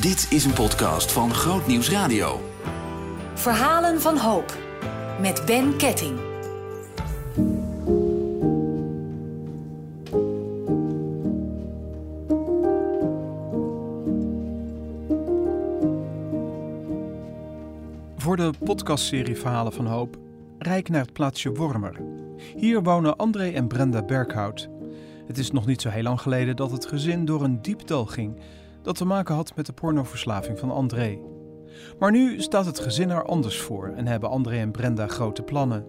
[0.00, 2.40] Dit is een podcast van Groot Nieuws Radio.
[3.34, 4.58] Verhalen van hoop.
[5.20, 6.18] Met Ben Ketting.
[18.16, 20.16] Voor de podcastserie Verhalen van Hoop
[20.58, 22.00] rijk naar het plaatsje Wormer.
[22.56, 24.68] Hier wonen André en Brenda Berghout.
[25.26, 28.40] Het is nog niet zo heel lang geleden dat het gezin door een diepdal ging
[28.82, 31.18] dat te maken had met de pornoverslaving van André.
[31.98, 35.86] Maar nu staat het gezin er anders voor en hebben André en Brenda grote plannen.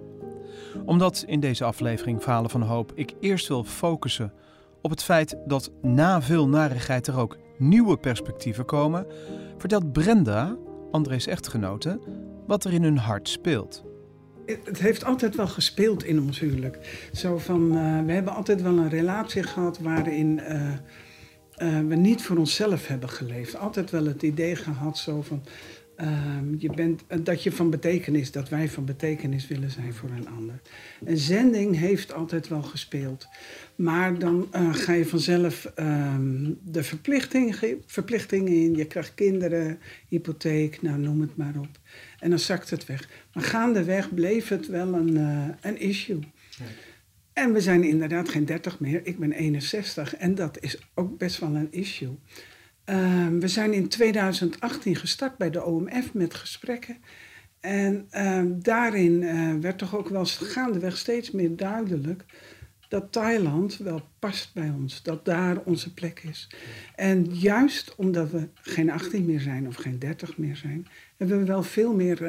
[0.85, 4.33] Omdat in deze aflevering Verhalen van Hoop ik eerst wil focussen
[4.81, 9.05] op het feit dat na veel narigheid er ook nieuwe perspectieven komen,
[9.57, 10.57] vertelt Brenda,
[10.91, 11.99] André's echtgenote,
[12.47, 13.83] wat er in hun hart speelt.
[14.45, 17.07] Het heeft altijd wel gespeeld in ons huwelijk.
[17.13, 20.71] Zo van, uh, we hebben altijd wel een relatie gehad waarin uh,
[21.61, 23.55] uh, we niet voor onszelf hebben geleefd.
[23.55, 25.43] Altijd wel het idee gehad zo van,
[25.95, 30.29] ehm, je bent, dat je van betekenis, dat wij van betekenis willen zijn voor een
[30.29, 30.61] ander.
[31.05, 33.27] En zending heeft altijd wel gespeeld.
[33.75, 38.75] Maar dan ga je vanzelf ehm, de verplichting, verplichtingen in.
[38.75, 41.79] Je krijgt kinderen, hypotheek, nou noem het maar op.
[42.19, 43.09] En dan zakt het weg.
[43.33, 45.15] Maar gaandeweg bleef het wel een,
[45.61, 46.19] een issue.
[46.49, 46.65] Ja.
[47.33, 49.05] En we zijn inderdaad geen 30 meer.
[49.05, 52.17] Ik ben 61 en dat is ook best wel een issue.
[52.85, 56.97] Uh, we zijn in 2018 gestart bij de OMF met gesprekken.
[57.59, 62.25] En uh, daarin uh, werd toch ook wel gaandeweg steeds meer duidelijk
[62.87, 66.49] dat Thailand wel past bij ons, dat daar onze plek is.
[66.95, 71.45] En juist omdat we geen 18 meer zijn of geen 30 meer zijn, hebben we
[71.45, 72.23] wel veel meer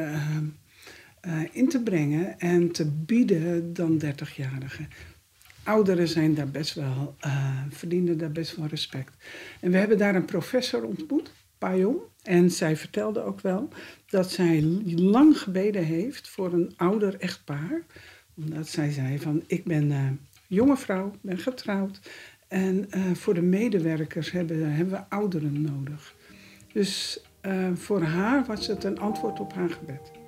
[1.26, 4.88] uh, in te brengen en te bieden dan 30-jarigen.
[5.62, 9.14] Ouderen zijn daar best wel, uh, verdienen daar best wel respect.
[9.60, 11.98] En we hebben daar een professor ontmoet, Payong.
[12.22, 13.68] En zij vertelde ook wel
[14.06, 14.62] dat zij
[14.96, 17.82] lang gebeden heeft voor een ouder echtpaar.
[18.36, 22.00] Omdat zij zei van, ik ben jonge vrouw, ben getrouwd.
[22.48, 26.14] En voor de medewerkers hebben, hebben we ouderen nodig.
[26.72, 27.24] Dus
[27.74, 30.21] voor haar was het een antwoord op haar gebed.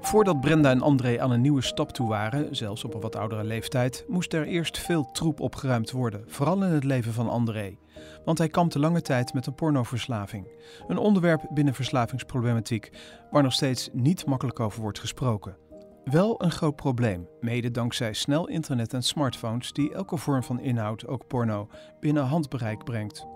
[0.00, 3.44] Voordat Brenda en André aan een nieuwe stap toe waren, zelfs op een wat oudere
[3.44, 7.76] leeftijd, moest er eerst veel troep opgeruimd worden, vooral in het leven van André.
[8.24, 10.46] Want hij kampte lange tijd met een pornoverslaving.
[10.88, 12.90] Een onderwerp binnen verslavingsproblematiek
[13.30, 15.56] waar nog steeds niet makkelijk over wordt gesproken.
[16.04, 21.06] Wel een groot probleem, mede dankzij snel internet en smartphones die elke vorm van inhoud,
[21.06, 21.68] ook porno,
[22.00, 23.26] binnen handbereik brengt.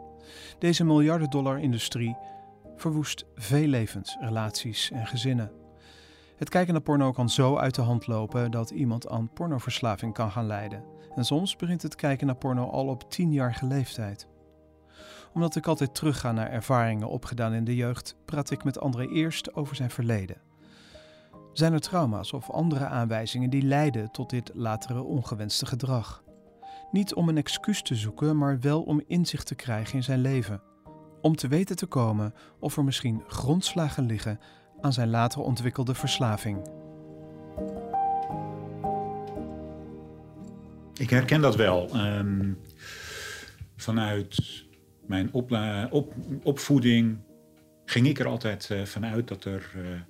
[0.58, 2.16] Deze miljarden dollar industrie
[2.76, 5.63] verwoest veel levens, relaties en gezinnen.
[6.36, 10.30] Het kijken naar porno kan zo uit de hand lopen dat iemand aan pornoverslaving kan
[10.30, 10.84] gaan lijden.
[11.14, 14.28] En soms begint het kijken naar porno al op tienjarige leeftijd.
[15.34, 19.54] Omdat ik altijd terugga naar ervaringen opgedaan in de jeugd, praat ik met André eerst
[19.54, 20.40] over zijn verleden.
[21.52, 26.22] Zijn er trauma's of andere aanwijzingen die leiden tot dit latere ongewenste gedrag?
[26.90, 30.62] Niet om een excuus te zoeken, maar wel om inzicht te krijgen in zijn leven.
[31.20, 34.40] Om te weten te komen of er misschien grondslagen liggen
[34.84, 36.68] aan zijn later ontwikkelde verslaving.
[40.94, 41.96] Ik herken dat wel.
[41.96, 42.58] Um,
[43.76, 44.64] vanuit
[45.06, 45.32] mijn
[46.42, 47.18] opvoeding
[47.84, 50.00] ging ik er altijd uh, vanuit dat er uh,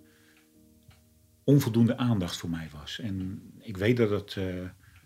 [1.45, 3.01] onvoldoende aandacht voor mij was.
[3.01, 4.45] En ik weet dat het uh,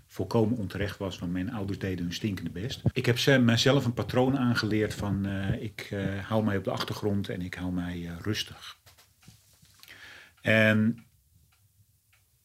[0.07, 2.83] volkomen onterecht was, want mijn ouders deden hun stinkende best.
[2.93, 5.27] Ik heb mezelf een patroon aangeleerd van
[5.61, 8.79] ik hou mij op de achtergrond en ik hou mij rustig.
[10.49, 11.07] En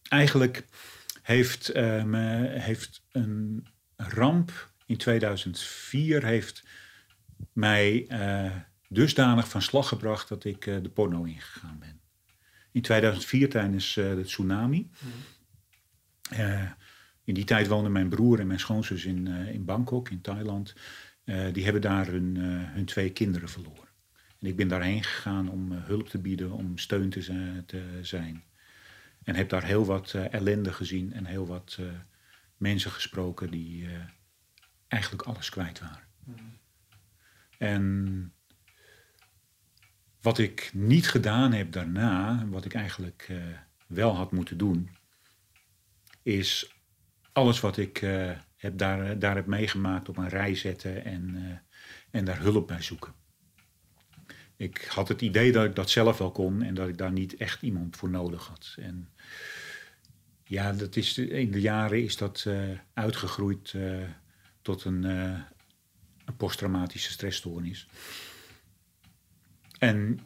[0.07, 0.65] eigenlijk
[1.21, 1.73] heeft,
[2.05, 6.63] me, heeft een ramp in 2004 heeft
[7.53, 8.07] mij
[8.89, 12.01] dusdanig van slag gebracht dat ik de porno ingegaan ben
[12.73, 14.89] in 2004 tijdens uh, de tsunami.
[16.33, 16.71] Uh,
[17.23, 20.73] in die tijd woonden mijn broer en mijn schoonzus in, in Bangkok, in Thailand.
[21.51, 22.35] die hebben daar hun,
[22.73, 23.87] hun twee kinderen verloren.
[24.43, 28.43] En ik ben daarheen gegaan om hulp te bieden, om steun te, te, zijn.
[29.23, 31.79] En heb daar heel wat ellende gezien en heel wat
[32.57, 33.87] mensen gesproken die
[34.87, 36.07] eigenlijk alles kwijt waren.
[36.23, 36.59] Mm.
[37.57, 38.33] En
[40.21, 43.43] wat ik niet gedaan heb daarna, wat ik eigenlijk uh,
[43.87, 44.89] wel had moeten doen,
[46.21, 46.73] is
[47.31, 51.57] alles wat ik uh, heb daar, daar heb meegemaakt op een rij zetten en, uh,
[52.11, 53.13] en daar hulp bij zoeken.
[54.57, 57.35] Ik had het idee dat ik dat zelf wel kon en dat ik daar niet
[57.35, 58.75] echt iemand voor nodig had.
[58.79, 59.09] En
[60.43, 62.47] ja, dat is, in de jaren is dat
[62.93, 63.75] uitgegroeid
[64.61, 67.87] tot een, een posttraumatische stressstoornis.
[69.79, 70.19] En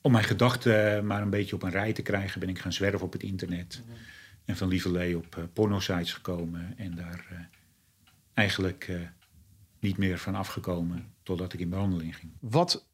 [0.00, 3.06] om mijn gedachten maar een beetje op een rij te krijgen, ben ik gaan zwerven
[3.06, 3.82] op het internet.
[4.44, 7.48] En van lieverlee op pornosites gekomen en daar
[8.34, 8.90] eigenlijk
[9.78, 12.32] niet meer van afgekomen totdat ik in behandeling ging.
[12.40, 12.86] Wat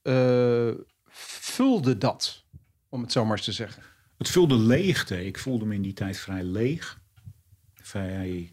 [1.11, 2.45] vulde dat,
[2.89, 3.83] om het zo maar eens te zeggen?
[4.21, 5.25] Het vulde leegte.
[5.27, 7.01] Ik voelde me in die tijd vrij leeg.
[7.75, 8.53] Vrij,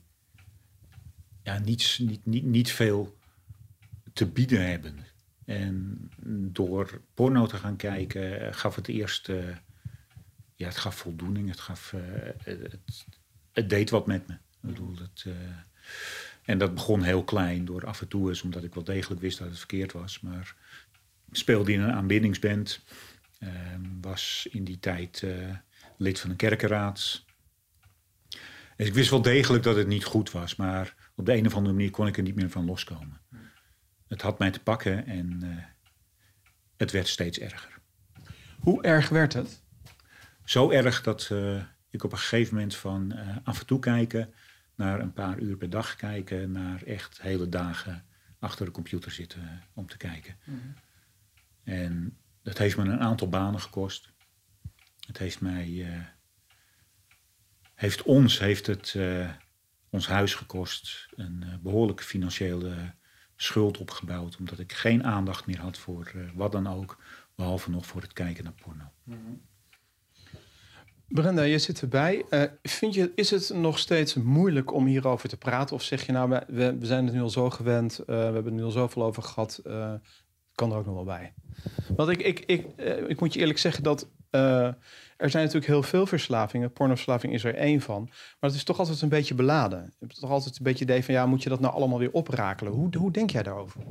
[1.44, 3.18] ja, niets, niet, niet, niet veel
[4.14, 5.06] te bieden hebben.
[5.46, 6.10] En
[6.52, 9.30] door porno te gaan kijken gaf het eerst...
[9.30, 9.56] Uh,
[10.56, 11.50] ja, het gaf voldoening.
[11.50, 12.02] Het, gaf, uh,
[12.44, 12.80] het,
[13.52, 14.34] het, deed wat met me.
[14.34, 15.26] Ik bedoel, het,
[16.48, 19.38] en dat begon heel klein door af en toe eens, omdat ik wel degelijk wist
[19.38, 20.20] dat het verkeerd was.
[20.20, 20.56] Maar
[21.32, 22.84] speelde in een aanbiddingsband.
[23.40, 25.24] Ehm, was in die tijd
[25.98, 27.26] lid van een kerkenraad.
[28.76, 31.56] Dus ik wist wel degelijk dat het niet goed was, maar op de een of
[31.56, 33.22] andere manier kon ik er niet meer van loskomen.
[34.08, 35.56] Het had mij te pakken en uh,
[36.78, 37.80] het werd steeds erger.
[38.60, 39.62] Hoe erg werd het?
[40.44, 44.34] Zo erg dat uh, ik op een gegeven moment van af en toe kijken
[44.78, 48.06] naar een paar uur per dag kijken, naar echt hele dagen
[48.40, 50.36] achter de computer zitten om te kijken.
[50.44, 50.74] Mm -hmm.
[51.64, 54.12] En dat heeft me een aantal banen gekost.
[55.08, 55.88] Het heeft mij,
[57.74, 58.96] heeft ons, heeft het
[59.90, 62.94] ons huis gekost, een behoorlijke financiële
[63.38, 64.38] schuld opgebouwd.
[64.38, 67.04] Omdat ik geen aandacht meer had voor uh, wat dan ook.
[67.36, 68.92] Behalve nog voor het kijken naar porno.
[69.04, 69.42] Mm -hmm.
[71.08, 72.26] Brenda, je zit erbij.
[72.30, 75.76] Uh, vind je, is het nog steeds moeilijk om hierover te praten?
[75.76, 78.00] Of zeg je nou, we, we zijn het nu al zo gewend.
[78.00, 79.62] Uh, we hebben er nu al zoveel over gehad.
[80.56, 81.34] kan er ook nog wel bij.
[81.96, 82.66] Want ik, ik, ik,
[83.08, 84.08] ik moet je eerlijk zeggen dat
[85.18, 86.72] er zijn natuurlijk heel veel verslavingen.
[86.72, 88.04] Pornoverslaving is er één van.
[88.10, 89.80] Maar het is toch altijd een beetje beladen.
[89.80, 91.14] Je hebt toch altijd een beetje idee van...
[91.14, 92.74] ja, moet je dat nou allemaal weer oprakelen?
[92.74, 93.82] Hoe, hoe denk jij daarover?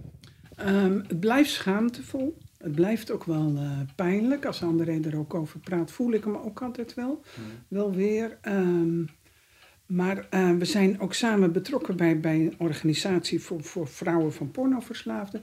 [0.61, 2.39] Um, het blijft schaamtevol.
[2.67, 4.45] Het blijft ook wel uh, pijnlijk.
[4.45, 7.23] Als André er ook over praat, voel ik hem ook altijd wel.
[7.69, 8.39] Wel weer.
[8.43, 9.09] Um,
[9.87, 14.51] maar uh, we zijn ook samen betrokken bij, bij een organisatie voor, voor vrouwen van
[14.51, 15.43] pornoverslaafden.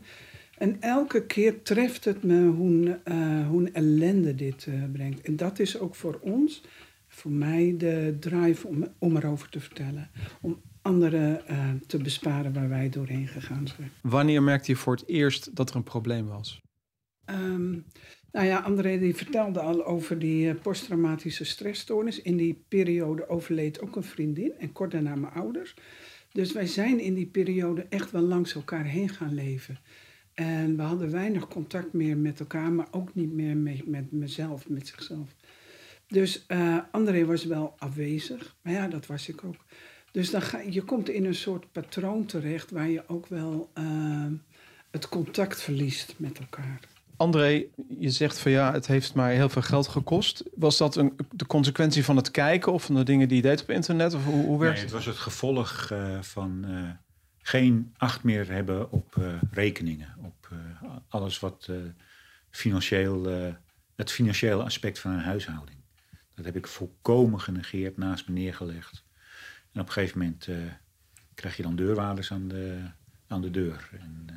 [0.58, 5.22] En elke keer treft het me hoe, uh, hoe een ellende dit uh, brengt.
[5.22, 6.64] En dat is ook voor ons,
[7.08, 10.10] voor mij, de drive om, om erover te vertellen.
[10.42, 13.92] Om anderen uh, te besparen waar wij doorheen gegaan zijn.
[14.02, 16.62] Wanneer merkte je voor het eerst dat er een probleem was?
[17.30, 17.86] Um,
[18.32, 22.22] nou ja, André die vertelde al over die posttraumatische stressstoornis.
[22.22, 25.76] In die periode overleed ook een vriendin en kort daarna mijn ouders.
[26.32, 29.80] Dus wij zijn in die periode echt wel langs elkaar heen gaan leven.
[30.34, 34.70] En we hadden weinig contact meer met elkaar, maar ook niet meer met, met mezelf,
[34.70, 35.36] met zichzelf.
[36.08, 39.66] Dus uh, André was wel afwezig, maar ja, dat was ik ook.
[40.12, 44.26] Dus dan ga, je komt in een soort patroon terecht waar je ook wel uh,
[44.92, 46.80] het contact verliest met elkaar.
[47.16, 47.66] André,
[47.98, 50.44] je zegt van ja, het heeft mij heel veel geld gekost.
[50.56, 53.62] Was dat een, de consequentie van het kijken of van de dingen die je deed
[53.62, 54.14] op internet?
[54.14, 54.94] Of hoe, hoe werkt nee, het?
[54.94, 56.66] was het gevolg uh, van
[57.38, 60.50] geen acht meer hebben op uh, rekeningen, op
[61.08, 61.70] alles wat
[62.50, 63.26] financieel,
[63.96, 65.78] het financiële aspect van een huishouding.
[66.36, 69.04] Dat heb ik volkomen genegeerd, naast me neergelegd.
[69.72, 70.48] En op een gegeven moment
[71.34, 72.80] krijg je dan deurwaarders aan de,
[73.28, 73.90] aan de deur.
[74.00, 74.28] En,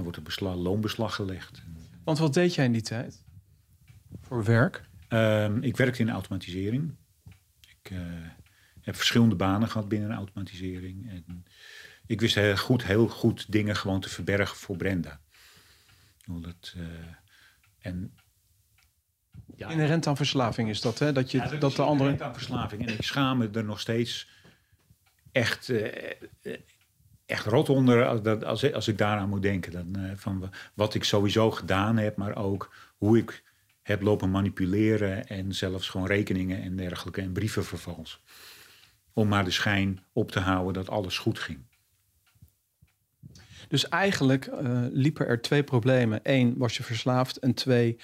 [0.00, 1.62] en wordt er beslag, loonbeslag gelegd.
[2.04, 3.24] Want wat deed jij in die tijd?
[4.20, 4.88] Voor werk?
[5.08, 6.94] Um, ik werkte in automatisering.
[7.68, 7.92] Ik
[8.80, 11.10] heb verschillende banen gehad binnen automatisering.
[11.10, 11.44] En
[12.06, 15.20] ik wist heel goed, heel goed dingen gewoon te verbergen voor Brenda.
[16.26, 16.84] Dat, uh,
[17.78, 18.14] en,
[19.56, 21.12] ja, Inherent aan verslaving is dat, hè?
[21.12, 22.24] Dat, je, ja, dat, dat de andere.
[22.24, 22.86] aan verslaving.
[22.86, 24.28] En ik schaam me er nog steeds
[25.32, 25.86] echt, uh,
[27.30, 29.72] echt rot onder als, als, als ik daaraan moet denken.
[29.72, 33.42] Dan, uh, van wat ik sowieso gedaan heb, maar ook hoe ik
[33.82, 38.22] heb lopen manipuleren en zelfs gewoon rekeningen en dergelijke en brieven vervals.
[39.12, 41.68] Om maar de schijn op te houden dat alles goed ging.
[43.68, 46.20] Dus eigenlijk uh, liepen er twee problemen.
[46.22, 47.36] Eén, was je verslaafd.
[47.36, 47.96] En twee,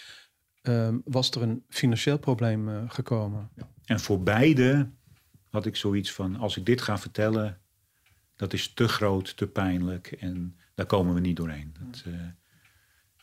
[0.62, 3.50] uh, was er een financieel probleem uh, gekomen.
[3.56, 3.68] Ja.
[3.84, 4.90] En voor beide
[5.50, 7.60] had ik zoiets van, als ik dit ga vertellen,
[8.36, 10.06] dat is te groot, te pijnlijk.
[10.06, 11.74] En daar komen we niet doorheen.
[11.78, 12.04] Dat,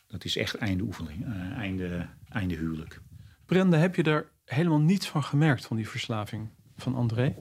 [0.06, 3.00] dat is echt einde oefening, einde, einde huwelijk.
[3.46, 7.34] Brenda, heb je er helemaal niets van gemerkt van die verslaving van André?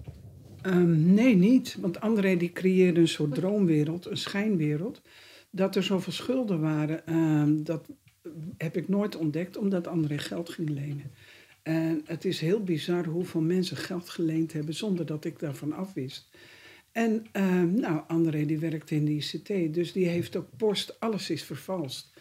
[0.65, 1.77] Um, nee, niet.
[1.79, 5.01] Want André die creëerde een soort droomwereld, een schijnwereld.
[5.49, 7.89] Dat er zoveel schulden waren, um, dat
[8.57, 11.11] heb ik nooit ontdekt, omdat André geld ging lenen.
[11.61, 16.29] En het is heel bizar hoeveel mensen geld geleend hebben zonder dat ik daarvan afwist.
[16.93, 21.29] En um, nou, André die werkt in de ICT, dus die heeft ook post, alles
[21.29, 22.13] is vervalst.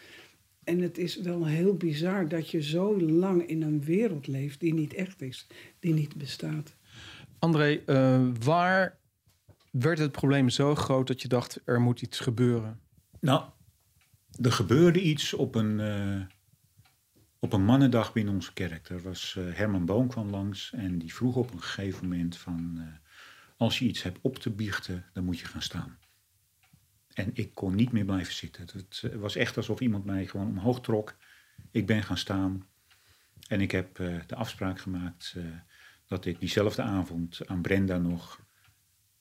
[0.63, 4.73] En het is wel heel bizar dat je zo lang in een wereld leeft die
[4.73, 5.47] niet echt is,
[5.79, 6.75] die niet bestaat.
[7.39, 8.97] André, uh, waar
[9.71, 12.79] werd het probleem zo groot dat je dacht er moet iets gebeuren?
[13.19, 13.43] Nou,
[14.41, 16.21] er gebeurde iets op een, uh,
[17.39, 18.89] op een mannendag binnen onze kerk.
[18.89, 22.79] Er was uh, Herman Boom kwam langs en die vroeg op een gegeven moment van
[23.63, 25.97] als je iets hebt op te biechten, dan moet je gaan staan.
[27.13, 28.67] En ik kon niet meer blijven zitten.
[28.67, 31.15] Het was echt alsof iemand mij gewoon omhoog trok.
[31.71, 32.67] Ik ben gaan staan.
[33.47, 35.45] En ik heb uh, de afspraak gemaakt uh,
[36.05, 38.45] dat ik diezelfde avond aan Brenda nog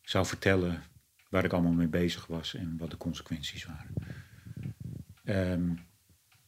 [0.01, 0.83] zou vertellen
[1.29, 3.95] waar ik allemaal mee bezig was en wat de consequenties waren.
[5.25, 5.79] Um,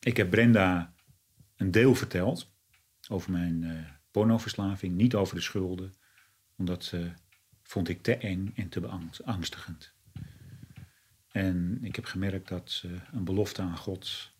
[0.00, 0.94] ik heb Brenda
[1.56, 2.52] een deel verteld
[3.08, 5.94] over mijn uh, pornoverslaving, niet over de schulden,
[6.56, 6.92] omdat
[7.64, 9.92] vond ik te eng en te beangstigend.
[11.28, 14.32] En ik heb gemerkt dat uh, een belofte aan God,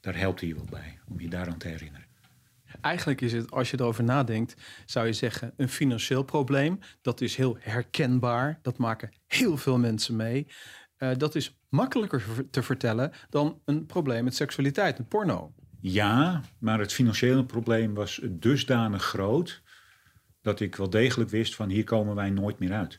[0.00, 2.06] daar helpt hij wel bij, om je daaraan te herinneren.
[2.80, 4.54] Eigenlijk is het, als je erover nadenkt,
[4.86, 6.78] zou je zeggen een financieel probleem.
[7.00, 8.58] Dat is heel herkenbaar.
[8.62, 10.46] Dat maken heel veel mensen mee.
[10.98, 15.52] Uh, dat is makkelijker te vertellen dan een probleem met seksualiteit, met porno.
[15.80, 19.61] Ja, maar het financiële probleem was dusdanig groot
[20.42, 22.98] dat ik wel degelijk wist van hier komen wij nooit meer uit.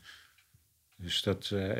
[0.96, 1.72] Dus dat, uh,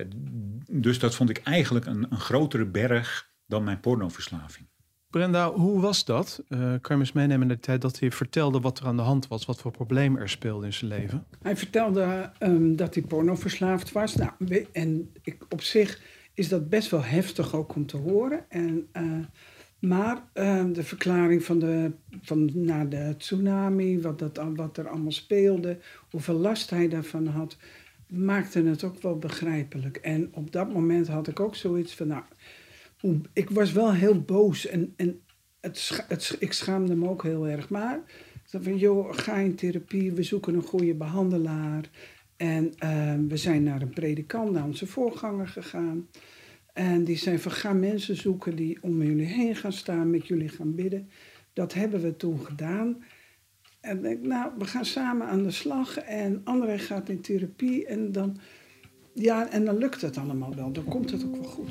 [0.71, 4.66] dus dat vond ik eigenlijk een, een grotere berg dan mijn pornoverslaving.
[5.11, 6.42] Brenda, hoe was dat?
[6.49, 8.97] Uh, kan je me eens meenemen in de tijd dat hij vertelde wat er aan
[8.97, 11.26] de hand was, wat voor probleem er speelde in zijn leven?
[11.42, 14.14] Hij vertelde um, dat hij pornoverslaafd was.
[14.14, 14.30] Nou,
[14.73, 16.00] en ik, op zich
[16.35, 18.50] is dat best wel heftig ook om te horen.
[18.50, 19.25] En, uh,
[19.86, 25.12] maar uh, de verklaring van, de, van na de tsunami, wat, dat, wat er allemaal
[25.12, 25.78] speelde,
[26.10, 27.56] hoeveel last hij daarvan had,
[28.08, 29.96] maakte het ook wel begrijpelijk.
[29.96, 32.22] En op dat moment had ik ook zoiets van, nou,
[33.32, 35.20] ik was wel heel boos en, en
[35.60, 37.68] het, ik schaamde me ook heel erg.
[37.68, 38.00] Maar
[38.44, 41.90] van, joh, ga in therapie, we zoeken een goede behandelaar.
[42.36, 46.08] En uh, we zijn naar een predikant, naar onze voorganger gegaan.
[46.75, 50.49] En die zei van, ga mensen zoeken die om jullie heen gaan staan, met jullie
[50.49, 51.09] gaan bidden.
[51.52, 53.04] Dat hebben we toen gedaan.
[53.81, 58.12] En denk, nou, we gaan samen aan de slag en André gaat in therapie en
[58.12, 58.37] dan,
[59.12, 60.73] ja, en dan lukt het allemaal wel.
[60.73, 61.71] Dan komt het ook wel goed.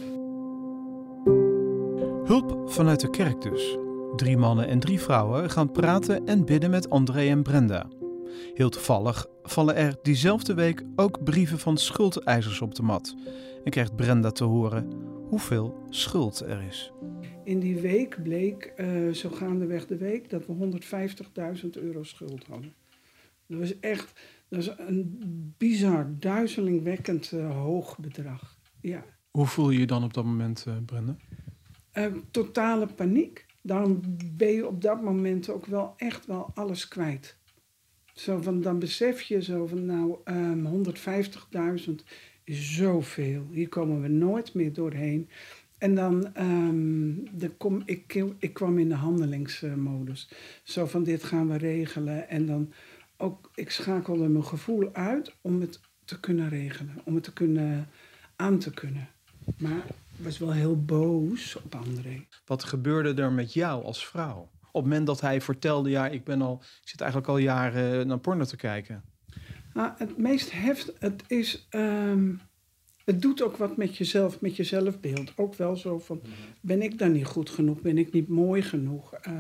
[2.27, 3.77] Hulp vanuit de kerk dus.
[4.15, 7.87] Drie mannen en drie vrouwen gaan praten en bidden met André en Brenda.
[8.53, 13.15] Heel toevallig vallen er diezelfde week ook brieven van schuldeisers op de mat.
[13.63, 14.91] En krijgt Brenda te horen
[15.29, 16.91] hoeveel schuld er is.
[17.43, 20.79] In die week bleek, uh, zo gaandeweg de week, dat we
[21.63, 22.73] 150.000 euro schuld hadden.
[23.47, 24.13] Dat was echt
[24.53, 28.57] dat is een bizar, duizelingwekkend uh, hoog bedrag.
[28.81, 29.05] Ja.
[29.31, 31.15] Hoe voel je je dan op dat moment, uh, Brenda?
[32.31, 33.45] totale paniek.
[33.61, 34.03] Dan
[34.33, 37.37] ben je op dat moment ook wel echt wel alles kwijt.
[38.13, 41.85] Zo van, dan besef je zo van, nou, um, 150.000 is
[42.45, 43.47] zoveel.
[43.51, 45.29] Hier komen we nooit meer doorheen.
[45.77, 50.29] En dan um, de kom, ik, ik kwam in de handelingsmodus.
[50.63, 52.29] Zo van dit gaan we regelen.
[52.29, 52.73] En dan
[53.17, 57.01] ook, ik schakelde mijn gevoel uit om het te kunnen regelen.
[57.03, 57.89] Om het te kunnen,
[58.35, 59.07] aan te kunnen.
[59.57, 59.85] Maar
[60.17, 62.25] ik was wel heel boos op André.
[62.45, 64.49] Wat gebeurde er met jou als vrouw?
[64.71, 68.07] Op het moment dat hij vertelde, ja, ik ben al, ik zit eigenlijk al jaren
[68.07, 69.03] naar porno te kijken.
[69.73, 72.39] Nou, het meest heft, het is, um,
[73.05, 75.33] het doet ook wat met jezelf, met je zelfbeeld.
[75.35, 76.21] Ook wel zo van,
[76.61, 77.81] ben ik dan niet goed genoeg?
[77.81, 79.13] Ben ik niet mooi genoeg?
[79.27, 79.39] Uh,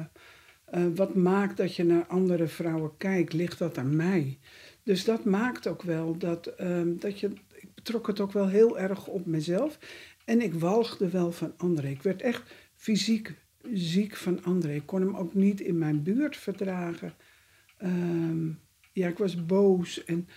[0.73, 3.33] uh, wat maakt dat je naar andere vrouwen kijkt?
[3.33, 4.39] Ligt dat aan mij?
[4.83, 8.79] Dus dat maakt ook wel dat, um, dat je, ik betrok het ook wel heel
[8.79, 9.79] erg op mezelf.
[10.25, 11.87] En ik walgde wel van André.
[11.87, 13.35] Ik werd echt fysiek
[13.73, 14.73] ziek van André.
[14.73, 17.13] Ik kon hem ook niet in mijn buurt verdragen.
[17.83, 18.59] Um,
[18.93, 20.27] ja, ik was boos en,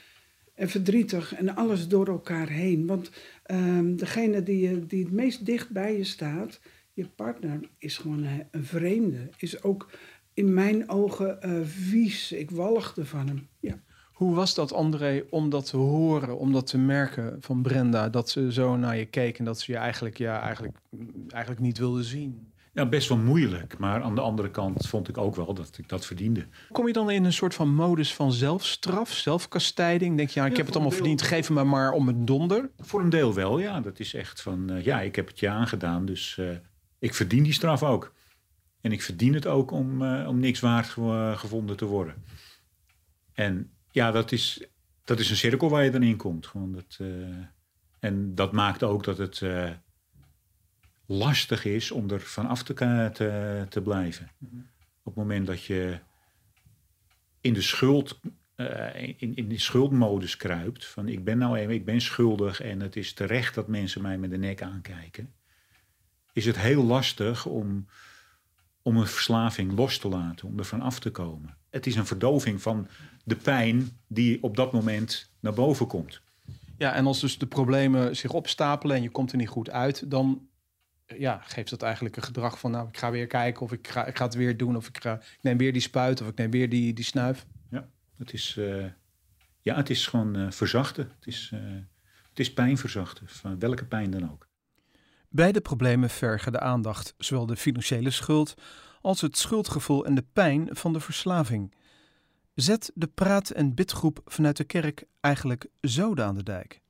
[0.54, 2.86] en verdrietig en alles door elkaar heen.
[2.86, 3.10] Want
[3.50, 6.60] um, degene die, die het meest dicht bij je staat,
[6.92, 9.30] je partner, is gewoon een, vreemde.
[9.36, 9.90] Is ook
[10.34, 12.32] in mijn ogen uh, vies.
[12.32, 13.48] Ik walgde van hem.
[13.60, 13.80] Ja.
[14.12, 18.30] Hoe was dat, André, om dat te horen, om dat te merken van Brenda, dat
[18.30, 20.76] ze zo naar je keek en dat ze je eigenlijk, ja, eigenlijk,
[21.28, 22.52] eigenlijk niet wilde zien?
[22.76, 23.78] Ja, best wel moeilijk.
[23.78, 26.46] Maar aan de andere kant vond ik ook wel dat ik dat verdiende.
[26.72, 30.16] Kom je dan in een soort van modus van zelfstraf, zelfkastijding?
[30.16, 32.70] Denk je, ja, ik ja, heb het allemaal verdiend, geef me maar om het donder?
[32.78, 33.80] Voor een deel wel, ja.
[33.80, 36.50] Dat is echt van, uh, ja, ik heb het je aangedaan, dus uh,
[36.98, 38.14] ik verdien die straf ook.
[38.80, 40.86] En ik verdien het ook om, uh, om niks waard
[41.38, 42.14] gevonden te worden.
[43.32, 44.66] En ja, dat is,
[45.04, 46.46] dat is een cirkel waar je dan in komt.
[46.46, 46.98] Gewoon dat,
[48.00, 49.42] en dat maakt ook dat het
[51.06, 52.74] lastig is om er vanaf te,
[53.12, 54.30] te, te blijven.
[55.02, 55.98] Op het moment dat je
[57.40, 58.20] in de schuld,
[58.56, 62.80] uh, in, in die schuldmodus kruipt, van ik ben nou even, ik ben schuldig en
[62.80, 65.32] het is terecht dat mensen mij met de nek aankijken,
[66.32, 67.86] is het heel lastig om,
[68.82, 71.56] om een verslaving los te laten, om er van af te komen.
[71.70, 72.88] Het is een verdoving van
[73.24, 76.20] de pijn die op dat moment naar boven komt.
[76.78, 80.10] Ja, en als dus de problemen zich opstapelen en je komt er niet goed uit,
[80.10, 80.48] dan
[81.06, 84.06] ja, geeft dat eigenlijk een gedrag van, nou, ik ga weer kijken of ik ga,
[84.06, 86.36] ik ga het weer doen of ik, ga, ik neem weer die spuit of ik
[86.36, 87.46] neem weer die, die snuif.
[87.70, 88.86] Ja, het is, uh,
[89.60, 91.12] ja, het is gewoon uh, verzachten.
[91.14, 91.60] Het is, uh,
[92.28, 94.48] het is pijn verzachten, van welke pijn dan ook.
[95.28, 98.54] Beide problemen vergen de aandacht, zowel de financiële schuld
[99.00, 101.74] als het schuldgevoel en de pijn van de verslaving.
[102.54, 106.80] Zet de praat- en bidgroep vanuit de kerk eigenlijk zoden aan de dijk?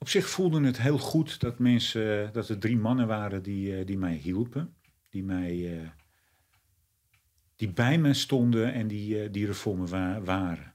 [0.00, 3.86] Op zich voelde het heel goed dat mensen, dat er drie mannen waren die, eh,
[3.86, 4.74] die mij hielpen.
[5.08, 5.88] Die, mij, eh,
[7.56, 9.86] die bij me stonden en die, eh, die er voor me
[10.24, 10.74] waren.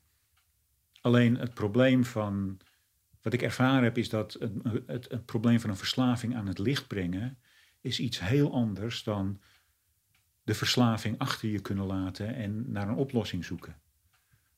[1.02, 2.60] Alleen het probleem van,
[3.22, 4.38] wat ik ervaren heb, is dat
[4.86, 7.38] het, het probleem van een verslaving aan het licht brengen,
[7.82, 9.42] is iets heel anders dan
[10.44, 13.76] de verslaving achter je kunnen laten en naar een oplossing zoeken.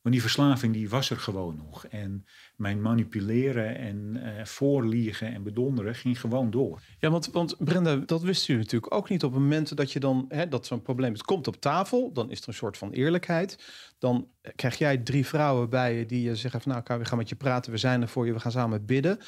[0.07, 1.85] Want die verslaving die was er gewoon nog.
[1.85, 6.81] En mijn manipuleren en uh, voorliegen en bedonderen ging gewoon door.
[6.99, 9.99] Ja, want, want Brenda, dat wist u natuurlijk ook niet op het moment dat je
[9.99, 12.91] dan, hè, dat zo'n probleem het komt op tafel, dan is er een soort van
[12.91, 13.63] eerlijkheid.
[13.99, 17.29] Dan krijg jij drie vrouwen bij je die je zeggen van nou, we gaan met
[17.29, 19.19] je praten, we zijn er voor je, we gaan samen bidden.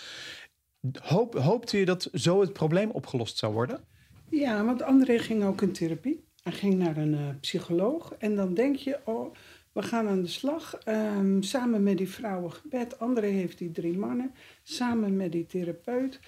[1.02, 3.84] Hoop, hoopte je dat zo het probleem opgelost zou worden?
[4.30, 6.28] Ja, want André ging ook in therapie.
[6.44, 9.36] Hij ging naar een uh, psycholoog en dan denk je, oh,
[9.72, 13.00] we gaan aan de slag um, samen met die vrouwengebed.
[13.00, 14.34] André heeft die drie mannen.
[14.64, 16.20] Samen met die therapeut.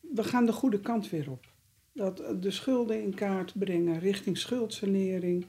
[0.00, 1.46] We gaan de goede kant weer op.
[1.92, 5.46] Dat de schulden in kaart brengen richting schuldsanering.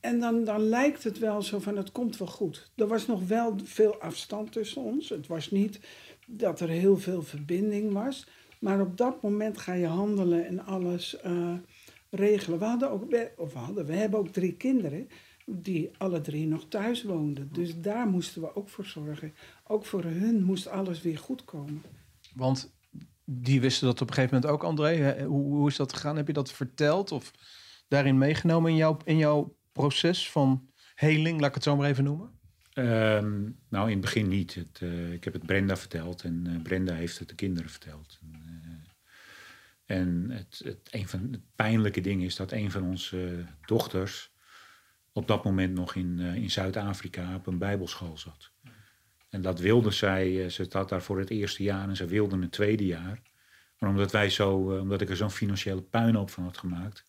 [0.00, 2.72] En dan, dan lijkt het wel zo van het komt wel goed.
[2.76, 5.08] Er was nog wel veel afstand tussen ons.
[5.08, 5.80] Het was niet
[6.26, 8.26] dat er heel veel verbinding was.
[8.60, 11.54] Maar op dat moment ga je handelen en alles uh,
[12.10, 12.58] regelen.
[12.58, 13.04] We hadden ook,
[13.36, 15.08] of hadden, we hebben ook drie kinderen
[15.60, 17.48] die alle drie nog thuis woonden.
[17.52, 19.34] Dus daar moesten we ook voor zorgen.
[19.66, 21.82] Ook voor hun moest alles weer goed komen.
[22.34, 22.72] Want
[23.24, 25.24] die wisten dat op een gegeven moment ook, André.
[25.24, 26.16] Hoe, hoe is dat gegaan?
[26.16, 27.32] Heb je dat verteld of
[27.88, 32.04] daarin meegenomen in, jouw in jouw proces van heling, laat ik het zo maar even
[32.04, 32.30] noemen?
[32.74, 34.54] Um, nou, in het begin niet.
[34.54, 38.18] Het, uh, ik heb het Brenda verteld en uh, Brenda heeft het de kinderen verteld.
[38.22, 38.40] En,
[39.86, 44.31] uh, en het, het, een van de pijnlijke dingen is dat een van onze dochters
[45.12, 48.50] op dat moment nog in, uh, in Zuid-Afrika op een bijbelschool zat.
[49.28, 52.36] En dat wilde zij, uh, ze zat daar voor het eerste jaar en ze wilde
[52.36, 53.22] een tweede jaar.
[53.78, 57.04] Maar omdat, wij zo, uh, omdat ik er zo'n financiële puinhoop van had gemaakt,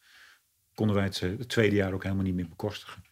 [0.74, 3.04] konden wij het, het, tweede jaar ook helemaal niet meer bekostigen.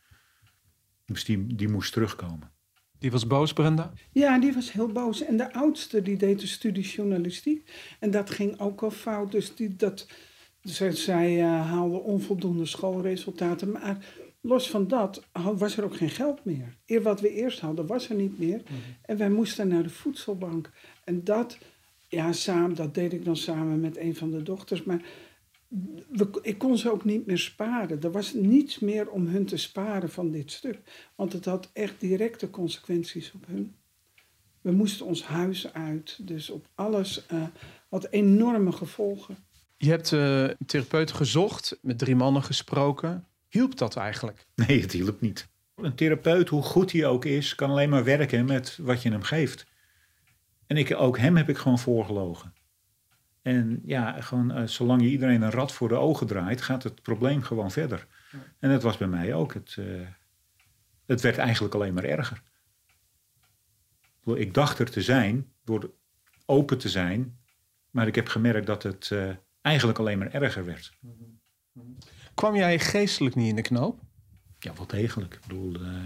[1.06, 2.52] Dus die, die moest terugkomen.
[3.00, 3.94] Die was boos, Brenda?
[4.12, 5.22] Ja, die was heel boos.
[5.22, 7.72] En de oudste die deed de studie journalistiek.
[8.00, 9.32] En dat ging ook al fout.
[9.32, 10.08] Dus die, dat,
[10.62, 13.72] zij, zij haalde onvoldoende schoolresultaten.
[13.72, 13.98] Maar
[14.42, 15.28] los van dat
[15.58, 16.78] was er ook geen geld meer.
[16.86, 18.62] Eer wat we eerst hadden, was er niet meer.
[18.64, 18.74] Mhm.
[19.02, 20.72] En wij moesten naar de voedselbank.
[21.04, 21.58] En dat,
[22.08, 24.84] ja, samen, dat deed ik dan samen met een van de dochters.
[24.84, 25.02] Maar
[26.08, 28.02] we, ik kon ze ook niet meer sparen.
[28.02, 30.80] Er was niets meer om hun te sparen van dit stuk.
[31.16, 33.76] Want het had echt directe consequenties op hun.
[34.62, 36.28] We moesten ons huis uit.
[36.28, 37.44] Dus op alles uh,
[37.90, 39.38] had enorme gevolgen.
[39.78, 43.26] Je hebt uh, een therapeut gezocht, met drie mannen gesproken.
[43.52, 44.46] Hielp dat eigenlijk?
[44.56, 45.50] Nee, het hielp niet.
[45.76, 49.22] Een therapeut, hoe goed hij ook is, kan alleen maar werken met wat je hem
[49.22, 49.66] geeft.
[50.68, 52.54] En ik, ook hem heb ik gewoon voorgelogen.
[53.42, 57.02] En ja, gewoon, uh, zolang je iedereen een rad voor de ogen draait, gaat het
[57.02, 58.08] probleem gewoon verder.
[58.60, 59.54] En dat was bij mij ook.
[59.54, 60.08] Het, uh,
[61.06, 62.42] het werd eigenlijk alleen maar erger.
[64.24, 65.92] Ik dacht er te zijn, door
[66.46, 67.40] open te zijn,
[67.90, 69.30] maar ik heb gemerkt dat het uh,
[69.62, 70.92] eigenlijk alleen maar erger werd.
[72.34, 74.00] Kwam jij geestelijk niet in de knoop?
[74.60, 75.34] Ja, wel degelijk.
[75.34, 76.06] Ik bedoel, uh,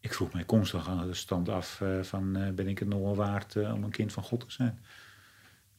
[0.00, 3.00] ik vroeg mij constant aan de stand af uh, van uh, ben ik het nog
[3.00, 4.78] wel waard om een kind van God te zijn?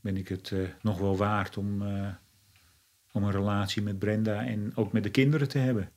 [0.02, 1.82] Ben ik het nog wel waard om,
[3.12, 5.90] om een relatie met Brenda en ook met de kinderen te hebben?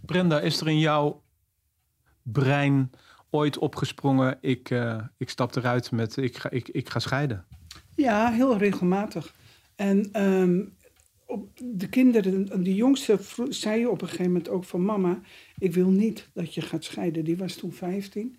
[0.00, 1.22] Brenda, is er in jouw
[2.22, 2.90] brein
[3.30, 4.74] ooit opgesprongen, ik,
[5.16, 7.44] ik stap eruit met ik ga, ik, ik ga scheiden?
[7.94, 9.34] Ja, heel regelmatig.
[9.76, 10.76] En um,
[11.62, 13.18] de kinderen, de jongste
[13.48, 15.20] zei op een gegeven moment ook van mama,
[15.58, 17.24] ik wil niet dat je gaat scheiden.
[17.24, 18.36] Die was toen 15.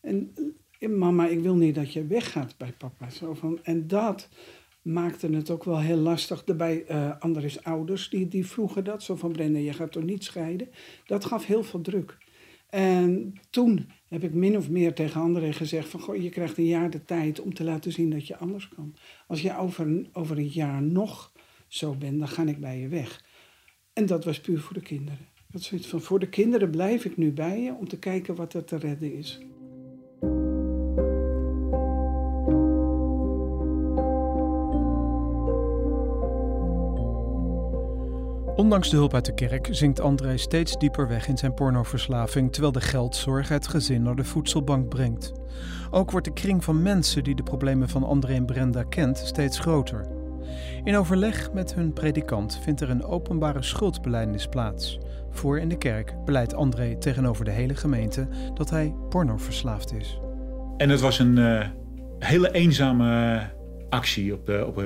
[0.00, 0.32] En
[0.80, 3.10] mama, ik wil niet dat je weggaat bij papa.
[3.10, 4.28] Zo van, en dat
[4.82, 6.44] maakte het ook wel heel lastig.
[6.44, 9.02] Daarbij uh, Andres ouders, die, die vroegen dat.
[9.02, 10.68] Zo van, Brenda, je gaat toch niet scheiden?
[11.06, 12.16] Dat gaf heel veel druk.
[12.68, 16.00] En toen heb ik min of meer tegen André gezegd van...
[16.00, 18.94] Goh, je krijgt een jaar de tijd om te laten zien dat je anders kan.
[19.26, 21.32] Als je over, over een jaar nog
[21.68, 23.24] zo bent, dan ga ik bij je weg.
[23.92, 25.28] En dat was puur voor de kinderen.
[25.50, 28.54] Dat zoiets van, voor de kinderen blijf ik nu bij je om te kijken wat
[28.54, 29.40] er te redden is.
[38.56, 42.72] Ondanks de hulp uit de kerk zinkt André steeds dieper weg in zijn pornoverslaving, terwijl
[42.72, 45.32] de geldzorg het gezin naar de voedselbank brengt.
[45.90, 49.58] Ook wordt de kring van mensen die de problemen van André en Brenda kent steeds
[49.58, 50.17] groter.
[50.84, 54.98] In overleg met hun predikant vindt er een openbare schuldbeleidenis plaats.
[55.30, 60.20] Voor in de kerk beleidt André tegenover de hele gemeente dat hij pornoverslaafd is.
[60.76, 61.66] En het was een uh,
[62.18, 63.40] hele eenzame
[63.88, 64.84] actie op, de, op,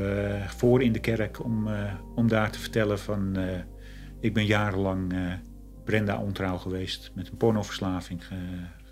[0.56, 1.68] voor in de kerk om,
[2.14, 3.36] om daar te vertellen van
[4.20, 5.12] ik ben jarenlang
[5.84, 8.34] Brenda ontrouw geweest met een pornoverslaving ge,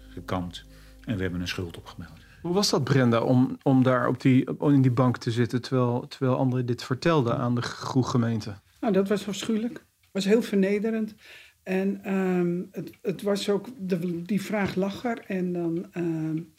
[0.08, 0.64] gekampt
[1.04, 2.19] en we hebben een schuld opgemeld.
[2.42, 5.62] Hoe was dat Brenda om, om daar op die, om in die bank te zitten
[5.62, 8.54] terwijl, terwijl anderen dit vertelden aan de gemeente?
[8.80, 9.72] Nou, dat was afschuwelijk.
[9.74, 11.14] Het was heel vernederend.
[11.62, 15.86] En um, het, het was ook, de, die vraag lag er en dan...
[15.94, 16.52] Um,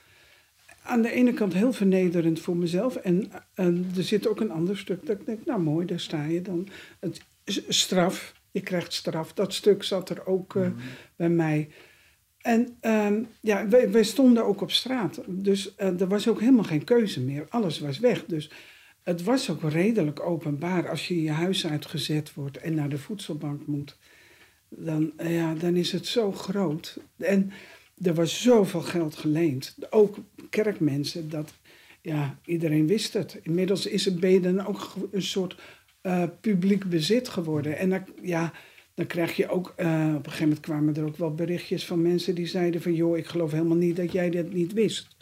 [0.83, 2.95] aan de ene kant heel vernederend voor mezelf.
[2.95, 6.23] En, en, er zit ook een ander stuk dat ik denk, nou mooi, daar sta
[6.23, 6.67] je dan.
[6.99, 7.21] Het,
[7.67, 9.33] straf, je krijgt straf.
[9.33, 10.67] Dat stuk zat er ook uh,
[11.15, 11.69] bij mij.
[12.41, 15.21] En um, ja, wij, stonden ook op straat.
[15.27, 17.45] Dus uh, er was ook helemaal geen keuze meer.
[17.49, 18.25] Alles was weg.
[18.25, 18.51] Dus
[19.03, 20.89] het was ook redelijk openbaar.
[20.89, 23.97] Als je je huis uitgezet wordt en naar de voedselbank moet,
[24.69, 26.97] dan, uh, ja, dan is het zo groot.
[27.17, 27.51] En
[28.01, 29.75] er was zoveel geld geleend.
[29.89, 30.17] Ook
[30.49, 31.53] kerkmensen, dat
[32.01, 33.39] ja, iedereen wist het.
[33.43, 35.55] Inmiddels is het beden ook een soort
[36.03, 37.77] uh, publiek bezit geworden.
[37.77, 38.53] En ja,
[38.93, 42.01] dan krijg je ook, uh, op een gegeven moment kwamen er ook wel berichtjes van
[42.01, 45.15] mensen die zeiden van, joh, ik geloof helemaal niet dat jij dat niet wist.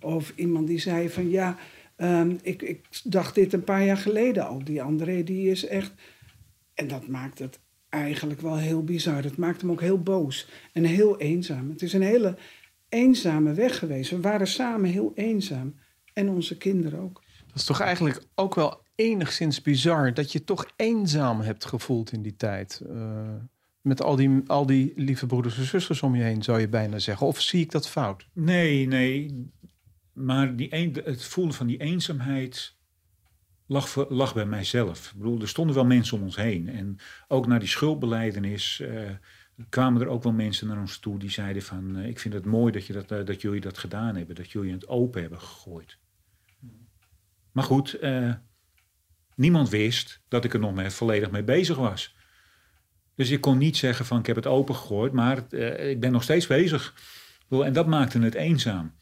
[0.00, 1.56] Of iemand die zei van, ja,
[1.96, 4.64] um, ik, ik dacht dit een paar jaar geleden al.
[4.64, 5.92] Die André, die is echt...
[6.74, 9.22] En dat maakt het eigenlijk wel heel bizar.
[9.22, 11.70] Het maakt hem ook heel boos en heel eenzaam.
[11.70, 12.36] Het is een hele
[12.88, 14.10] eenzame weg geweest.
[14.10, 15.74] We waren samen heel eenzaam.
[16.12, 17.22] En onze kinderen ook.
[17.46, 22.22] Dat is toch eigenlijk ook wel enigszins bizar dat je toch eenzaam hebt gevoeld in
[22.22, 22.82] die tijd.
[22.86, 23.34] Uh,
[23.80, 26.98] met al die, al die lieve broeders en zusters om je heen, zou je bijna
[26.98, 27.26] zeggen.
[27.26, 28.28] Of zie ik dat fout?
[28.32, 29.50] Nee, nee.
[30.12, 32.76] Maar die een, het voelen van die eenzaamheid
[33.66, 35.10] lag, lag bij mijzelf.
[35.10, 36.68] Ik bedoel, er stonden wel mensen om ons heen.
[36.68, 39.10] En ook naar die schuldbeleidenis uh,
[39.68, 41.98] kwamen er ook wel mensen naar ons toe die zeiden van...
[41.98, 44.34] Uh, ik vind het mooi dat, je dat, dat jullie dat gedaan hebben.
[44.34, 45.98] Dat jullie het open hebben gegooid.
[47.52, 47.98] Maar goed,
[49.36, 52.16] niemand wist dat ik er nog mee, volledig mee bezig was.
[53.14, 56.22] Dus ik kon niet zeggen van ik heb het open gegooid, maar ik ben nog
[56.22, 56.94] steeds bezig.
[57.48, 58.94] En dat maakte het eenzaam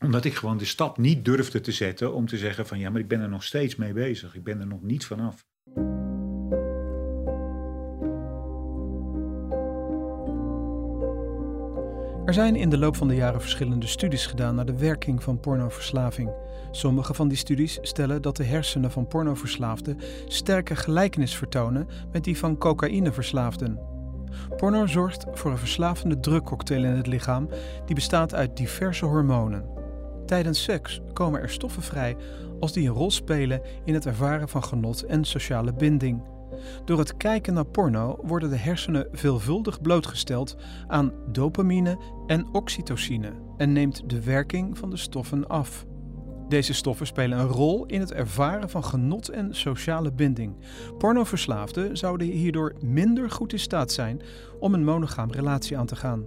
[0.00, 3.00] omdat ik gewoon de stap niet durfde te zetten om te zeggen van ja, maar
[3.00, 4.34] ik ben er nog steeds mee bezig.
[4.34, 5.46] Ik ben er nog niet vanaf.
[12.24, 15.40] Er zijn in de loop van de jaren verschillende studies gedaan naar de werking van
[15.40, 16.30] pornoverslaving.
[16.70, 22.38] Sommige van die studies stellen dat de hersenen van pornoverslaafden sterke gelijkenis vertonen met die
[22.38, 23.78] van cocaïneverslaafden.
[24.56, 27.48] Porno zorgt voor een verslavende drugcocktail in het lichaam
[27.86, 29.64] die bestaat uit diverse hormonen.
[30.26, 32.16] Tijdens seks komen er stoffen vrij
[32.60, 36.33] als die een rol spelen in het ervaren van genot en sociale binding.
[36.84, 43.72] Door het kijken naar porno worden de hersenen veelvuldig blootgesteld aan dopamine en oxytocine en
[43.72, 45.86] neemt de werking van de stoffen af.
[46.48, 50.56] Deze stoffen spelen een rol in het ervaren van genot en sociale binding.
[50.98, 54.20] Pornoverslaafden zouden hierdoor minder goed in staat zijn
[54.60, 56.26] om een monogaam relatie aan te gaan.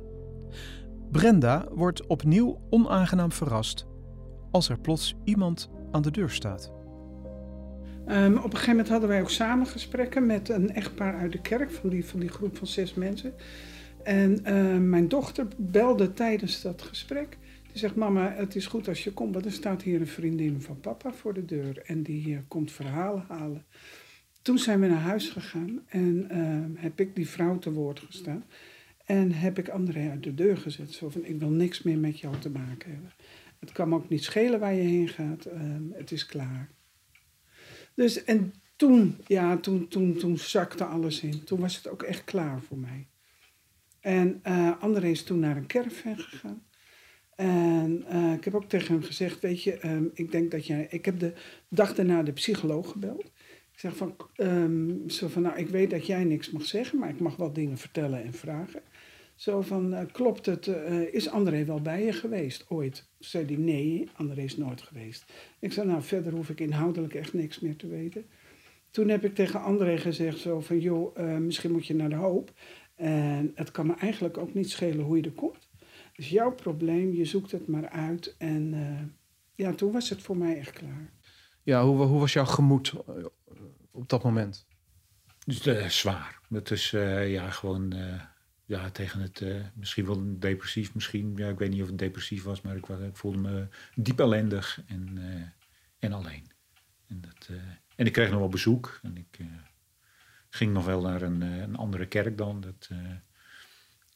[1.11, 3.85] Brenda wordt opnieuw onaangenaam verrast
[4.51, 6.76] als er plots iemand aan de deur staat.
[8.09, 11.41] Um, op een gegeven moment hadden wij ook samen gesprekken met een echtpaar uit de
[11.41, 13.33] kerk, van die, van die groep van zes mensen.
[14.03, 17.37] En uh, mijn dochter belde tijdens dat gesprek.
[17.67, 20.61] Die zegt: Mama, het is goed als je komt, want er staat hier een vriendin
[20.61, 21.81] van papa voor de deur.
[21.85, 23.65] En die uh, komt verhalen halen.
[24.41, 28.43] Toen zijn we naar huis gegaan en uh, heb ik die vrouw te woord gestaan.
[29.05, 30.91] En heb ik André uit de deur gezet.
[30.91, 33.13] Zo van: Ik wil niks meer met jou te maken hebben.
[33.59, 35.45] Het kan me ook niet schelen waar je heen gaat.
[35.45, 36.69] Ehm, het is klaar.
[37.97, 41.43] Dus en toen, ja, toen, toen, toen zakte alles in.
[41.43, 43.07] Toen was het ook echt klaar voor mij.
[43.99, 46.63] En uh, André is toen naar een caravan gegaan.
[47.35, 50.87] En eh, ik heb ook tegen hem gezegd, weet je, ehm, ik denk dat jij...
[50.89, 51.33] Ik heb de
[51.69, 53.25] dag daarna de psycholoog gebeld.
[53.71, 57.09] Ik zeg van, ehm, zo van, nou, ik weet dat jij niks mag zeggen, maar
[57.09, 58.81] ik mag wel dingen vertellen en vragen.
[59.37, 63.09] Zo van, eh, klopt het, eh, is André wel bij je geweest ooit?
[63.19, 65.33] Zei hij, nee, André is nooit geweest.
[65.59, 68.25] Ik zei, nou, verder hoef ik inhoudelijk echt niks meer te weten.
[68.91, 72.15] Toen heb ik tegen André gezegd zo van, joh, eh, misschien moet je naar de
[72.15, 72.51] hoop.
[72.95, 75.69] En het kan me eigenlijk ook niet schelen hoe je er komt.
[76.15, 78.35] Dus jouw probleem, je zoekt het maar uit.
[78.37, 79.03] En eh,
[79.65, 81.13] ja, toen was het voor mij echt klaar.
[81.63, 82.93] Ja, hoe, hoe was jouw gemoed
[83.91, 84.67] op dat moment?
[85.45, 86.39] Dus zwaar.
[86.49, 88.21] Het is eh, ja, gewoon eh,
[88.67, 92.43] ja, tegen het, eh, misschien wel depressief, misschien, ja, ik weet niet of het depressief
[92.43, 95.47] was, maar ik, ik voelde me diep ellendig en, eh,
[95.99, 96.51] en alleen.
[97.07, 97.55] En, dat, eh,
[97.95, 99.39] en ik kreeg nog wel bezoek en ik
[100.49, 102.61] ging nog wel naar een, een andere kerk dan.
[102.61, 102.89] Dat,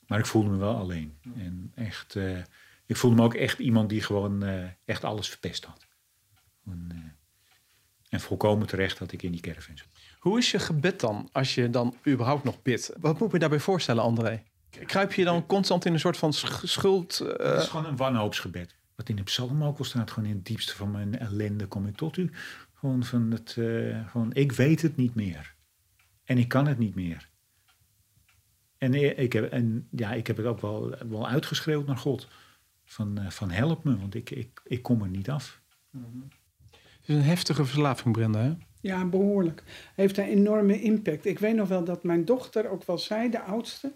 [0.08, 1.18] maar ik voelde me wel alleen.
[1.36, 2.16] En echt,
[2.86, 4.44] ik voelde me ook echt iemand die gewoon
[4.86, 5.88] echt alles verpest had.
[6.66, 7.16] En,
[8.10, 9.88] en volkomen terecht dat ik in die caravan zat.
[10.22, 12.92] Hoe is je gebed dan, als je dan überhaupt nog bidt?
[13.00, 14.44] Wat moet me daarbij voorstellen, André?
[14.86, 17.20] Kruip je dan constant in een soort van sch- schuld?
[17.20, 18.76] eh, Het is gewoon een wanhoopsgebed.
[18.96, 21.88] Wat in de psalm ook al staat, gewoon in het diepste van mijn ellende kom
[21.88, 22.32] ik tot u.
[22.74, 25.56] Gewoon van het, eh, gewoon, ik weet het niet meer.
[26.24, 27.30] En ik kan het niet meer.
[28.78, 32.28] En, eh, ik heb, en ja, ik heb het ook wel, wel uitgeschreeuwd naar God.
[32.86, 35.62] Van, van help me, want ik, ik, ik kom er niet af.
[37.00, 38.40] Het is een heftige verslaving, Brenda.
[38.40, 38.54] Hè?
[38.82, 39.64] Ja, behoorlijk.
[39.96, 41.26] Heeft een enorme impact.
[41.26, 43.94] Ik weet nog wel dat mijn dochter ook wel zei, de oudste.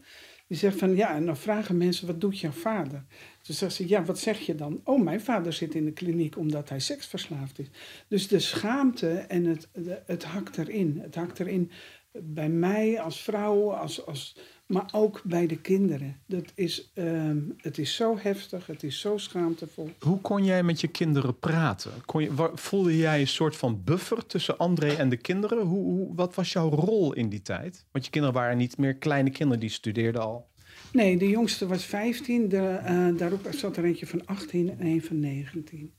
[0.48, 3.06] Die zegt van, ja, en dan vragen mensen, wat doet jouw vader?
[3.42, 4.82] Toen zegt ze, ja, wat zeg je dan?
[4.84, 7.68] Oh, mijn vader zit in de kliniek omdat hij seksverslaafd is.
[8.08, 9.70] Dus de schaamte en het,
[10.06, 11.00] het hakt erin.
[11.02, 11.72] Het hakt erin
[12.12, 16.18] bij mij als vrouw, als, als, maar ook bij de kinderen.
[16.26, 19.90] Dat is, ehm, het is zo heftig, het is zo schaamtevol.
[20.00, 21.92] Hoe kon jij met je kinderen praten?
[22.06, 25.66] Kon je, voelde jij een soort van buffer tussen André en de kinderen?
[25.66, 27.86] Hoe, hoe, wat was jouw rol in die tijd?
[27.92, 30.48] Want je kinderen waren niet meer kleine kinderen, die studeerden al.
[30.92, 32.50] Nee, de jongste was 15.
[32.50, 35.94] De, eh, daarop zat er eentje van 18 en een van 19.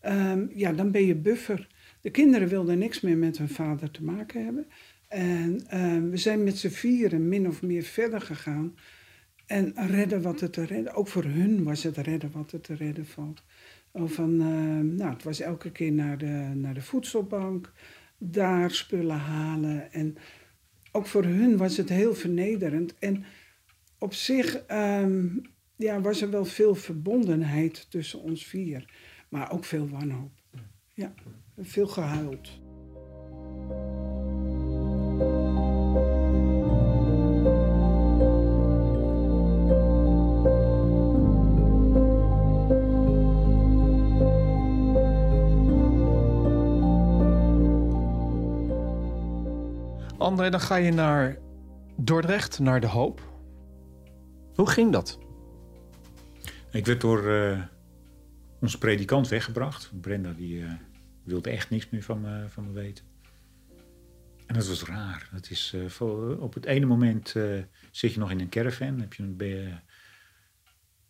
[0.00, 1.68] Ehm, ja, dan ben je buffer.
[2.00, 4.66] De kinderen wilden niks meer met hun vader te maken hebben.
[5.08, 8.74] En ehm, we zijn met z'n vieren min of meer verder gegaan.
[9.46, 10.94] En redden wat er te redden.
[10.94, 13.42] Ook voor hun was het redden wat er te redden valt.
[13.92, 17.72] Van, ehm, nou, het was elke keer naar de, naar de voedselbank.
[18.18, 19.92] Daar spullen halen.
[19.92, 20.16] En
[20.92, 22.98] ook voor hun was het heel vernederend.
[22.98, 23.24] En
[23.98, 25.26] op zich ehm,
[25.76, 28.90] ja, was er wel veel verbondenheid tussen ons vier.
[29.28, 30.32] Maar ook veel wanhoop.
[30.94, 31.14] Ja,
[31.56, 32.67] veel gehuild.
[50.28, 51.38] André, dan ga je naar
[51.96, 53.42] Dordrecht, naar de Hoop.
[54.54, 55.18] Hoe ging dat?
[56.70, 57.62] Ik werd door eh,
[58.60, 60.00] onze predikant weggebracht.
[60.00, 60.72] Brenda die eh,
[61.24, 63.04] wilde echt niks meer van me, van weten.
[64.46, 65.28] En dat was raar.
[65.32, 67.34] Dat is, eh, op het ene moment
[67.90, 69.80] zit je nog in een caravan, heb je, een,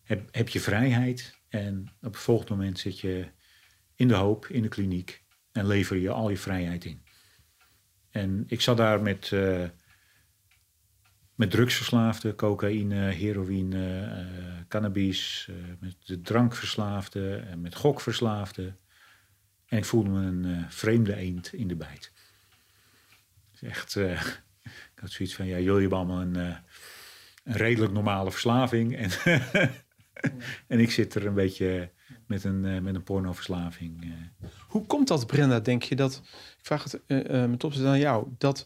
[0.03, 1.39] heb, heb je vrijheid.
[1.49, 3.31] En op het volgende moment zit je
[3.95, 5.23] in de hoop, in de kliniek.
[5.51, 7.07] En lever je al je vrijheid in.
[8.11, 9.65] En ik zat daar met, eh,
[11.35, 18.77] met drugsverslaafden, cocaïne, heroïne, eh, cannabis, eh, met de drankverslaafden, en met gokverslaafden.
[19.67, 22.13] En ik voelde me een vreemde eend in de bijt.
[23.61, 23.95] Echt,
[24.93, 26.57] ik had zoiets van, ja, jullie hebben allemaal een, een
[27.43, 28.95] redelijk normale verslaving.
[28.95, 29.09] En,
[30.67, 31.91] en ik zit er een beetje
[32.29, 34.01] met een, eh, met een pornoverslaving.
[34.01, 34.47] eh.
[34.67, 35.95] Hoe komt dat, Brenda, denk je?
[35.95, 36.21] Dat,
[36.59, 38.27] ik vraag het eh, met opzet aan jou.
[38.37, 38.65] Dat,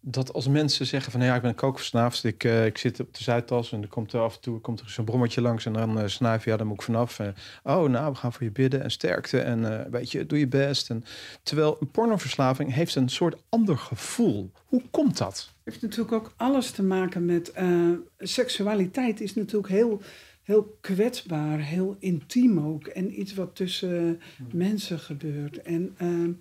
[0.00, 1.20] dat als mensen zeggen van...
[1.20, 2.24] Nou ja, ik ben kookverslaafd.
[2.24, 4.80] Ik, eh, ik zit op de Zuidas en er komt er af en toe komt
[4.80, 5.66] er zo'n brommetje langs...
[5.66, 7.20] en dan uh, snuif je, ja, daar moet ik vanaf.
[7.62, 9.40] Oh, nou, we gaan voor je bidden en sterkte.
[9.40, 10.90] En eh, weet je, doe je best.
[10.90, 11.04] En,
[11.42, 14.50] terwijl een pornoverslaving heeft een soort ander gevoel.
[14.64, 15.36] Hoe komt dat?
[15.36, 17.52] Het heeft natuurlijk ook alles te maken met...
[17.52, 20.02] eh, seksualiteit is natuurlijk heel,
[20.48, 22.86] heel kwetsbaar, heel intiem ook.
[22.86, 24.20] En iets wat tussen
[24.52, 25.62] mensen gebeurt.
[25.62, 26.32] En ehm,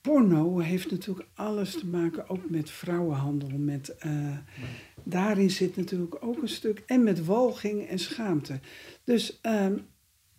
[0.00, 3.48] porno heeft natuurlijk alles te maken ook met vrouwenhandel.
[3.48, 4.38] Met, eh,
[5.04, 6.82] Daarin zit natuurlijk ook een stuk...
[6.86, 8.60] En met walging en schaamte.
[9.04, 9.78] Dus ehm,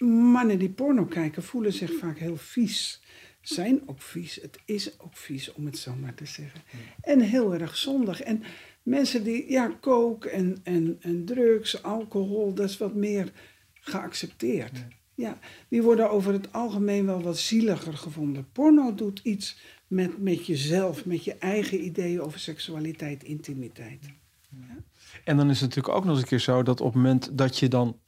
[0.07, 3.01] mannen die porno kijken voelen zich vaak heel vies.
[3.41, 4.35] Zijn ook vies.
[4.41, 6.61] Het is ook vies, om het zo maar te zeggen.
[7.01, 8.21] En heel erg zondig.
[8.21, 8.43] En
[8.85, 13.31] mensen die, ja, kook en, en, en drugs, alcohol, dat is wat meer
[13.73, 14.85] geaccepteerd.
[15.15, 15.37] Ja,
[15.69, 18.47] die worden over het algemeen wel wat zieliger gevonden.
[18.51, 24.05] Porno doet iets met, met jezelf, met je eigen ideeën over seksualiteit, intimiteit.
[24.49, 24.83] Ja?
[25.23, 27.37] En dan is het natuurlijk ook nog eens een keer zo dat op het moment
[27.37, 27.99] dat je dan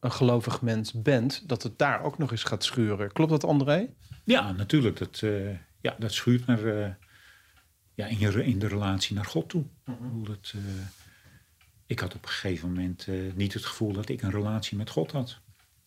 [0.00, 3.12] een gelovig mens bent, dat het daar ook nog eens gaat schuren.
[3.12, 3.88] Klopt dat, André?
[4.24, 4.98] Ja, natuurlijk.
[4.98, 6.88] Dat, uh, ja, dat schuurt naar, uh,
[7.94, 9.64] ja, in, je, in de relatie naar God toe.
[9.84, 10.62] Mm dat, uh,
[11.86, 15.12] ik had op een gegeven moment niet het gevoel dat ik een relatie met God
[15.12, 15.40] had.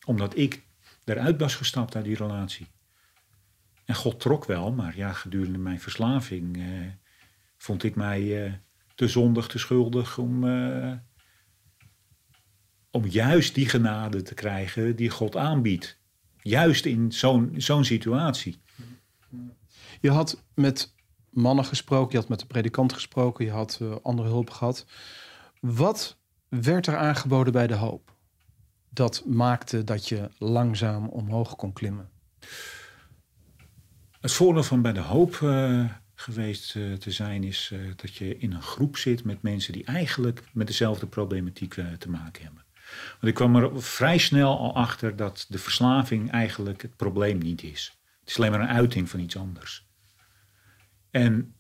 [0.06, 0.64] Omdat ik
[1.04, 2.68] eruit was gestapt uit die relatie.
[3.86, 6.64] En God trok wel, maar ja, gedurende mijn verslaving
[7.58, 8.62] vond ik mij
[8.96, 10.44] te zondig, te schuldig om
[12.96, 16.00] om juist die genade te krijgen die God aanbiedt.
[16.42, 18.62] Juist in zo'n zo'n situatie.
[20.02, 20.95] Je had met
[21.36, 24.86] mannen gesproken, je had met de predikant gesproken, je had uh, andere hulp gehad.
[25.60, 26.18] Wat
[26.50, 28.14] werd er aangeboden bij de hoop?
[28.90, 32.10] Dat maakte dat je langzaam omhoog kon klimmen.
[34.20, 38.54] Het voordeel van bij de hoop uh, geweest uh, te zijn is dat je in
[38.54, 42.64] een groep zit met mensen die eigenlijk met dezelfde problematiek te maken hebben.
[43.12, 47.64] Want ik kwam er vrij snel al achter dat de verslaving eigenlijk het probleem niet
[47.64, 47.98] is.
[48.20, 49.86] Het is alleen maar een uiting van iets anders.
[51.16, 51.56] En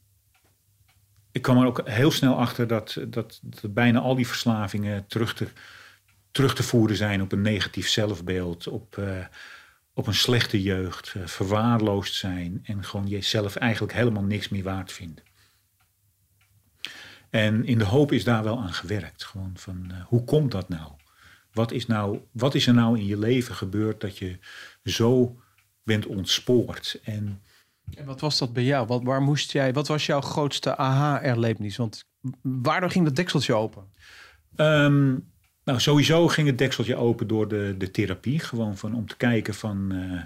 [1.31, 5.47] ik kwam er ook heel snel achter dat, dat, bijna al die verslavingen terug te,
[6.31, 9.25] terug te voeren zijn op een negatief zelfbeeld, op, uh,
[9.93, 14.91] op een slechte jeugd, uh, verwaarloosd zijn en gewoon jezelf eigenlijk helemaal niks meer waard
[14.91, 15.23] vinden.
[17.29, 19.23] En in de hoop is daar wel aan gewerkt.
[19.23, 20.91] Gewoon van uh, hoe komt dat nou?
[21.51, 24.39] Wat is, nou, wat is er nou in je leven gebeurd dat je
[24.83, 25.39] zo
[25.83, 26.99] bent ontspoord?
[27.03, 27.41] En,
[27.93, 28.87] en wat was dat bij jou?
[28.87, 31.77] Wat, waar moest jij, wat was jouw grootste aha-erlevenis?
[31.77, 32.05] Want
[32.41, 33.83] waardoor ging dat dekseltje open?
[34.55, 38.39] Um, nou, sowieso ging het dekseltje open door de, de therapie.
[38.39, 40.21] Gewoon van, om te kijken van, uh,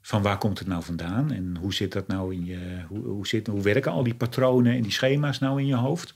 [0.00, 1.32] van waar komt het nou vandaan?
[1.32, 2.84] En hoe zit dat nou in je.
[2.88, 6.14] Hoe, hoe, zit, hoe werken al die patronen en die schema's nou in je hoofd?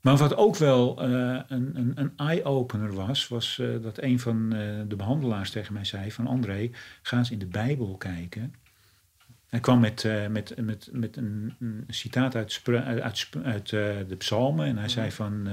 [0.00, 4.48] Maar wat ook wel uh, een, een, een eye-opener was, was uh, dat een van
[4.88, 6.70] de behandelaars tegen mij zei van André,
[7.02, 8.54] ga eens in de Bijbel kijken.
[9.48, 13.68] Hij kwam met, met, met, met een, een citaat uit, uit, uit
[14.08, 15.48] de psalmen en hij zei van,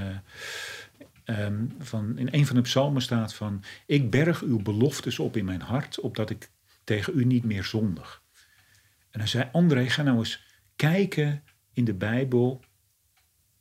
[1.26, 5.46] um, van, in een van de psalmen staat van, ik berg uw beloftes op in
[5.46, 6.50] mijn hart, opdat ik
[6.84, 8.24] tegen u niet meer zondig.
[9.12, 10.44] En hij zei, André, ga nou eens
[10.76, 12.64] kijken in de Bijbel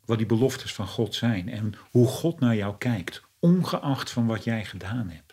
[0.05, 4.45] wat die beloftes van God zijn en hoe God naar jou kijkt, ongeacht van wat
[4.45, 5.24] jij gedaan hebt.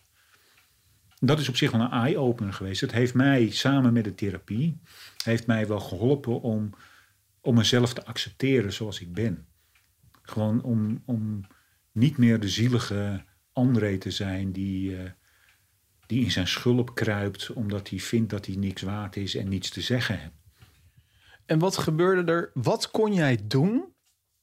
[1.23, 2.81] Dat is op zich wel een eye-opener geweest.
[2.81, 4.81] Het heeft mij samen met de therapie,
[5.23, 6.69] heeft mij wel geholpen om,
[7.41, 9.47] om mezelf te accepteren zoals ik ben.
[10.21, 11.41] Gewoon om, om
[11.91, 15.09] niet meer de zielige André te zijn die, uh,
[16.05, 19.69] die in zijn schulp kruipt omdat hij vindt dat hij niks waard is en niets
[19.69, 20.33] te zeggen heeft.
[21.45, 22.51] En wat gebeurde er?
[22.53, 23.93] Wat kon jij doen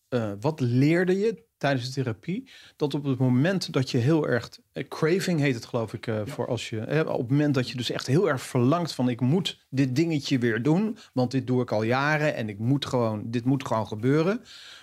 [0.08, 2.50] uh, wat leerde je tijdens de therapie?
[2.76, 6.26] Dat op het moment dat je heel erg, uh, craving heet het geloof ik, ja.
[6.26, 9.20] voor als je, op het moment dat je dus echt heel erg verlangt van ik
[9.20, 13.22] moet dit dingetje weer doen, want dit doe ik al jaren en ik moet gewoon,
[13.30, 14.40] dit moet gewoon gebeuren.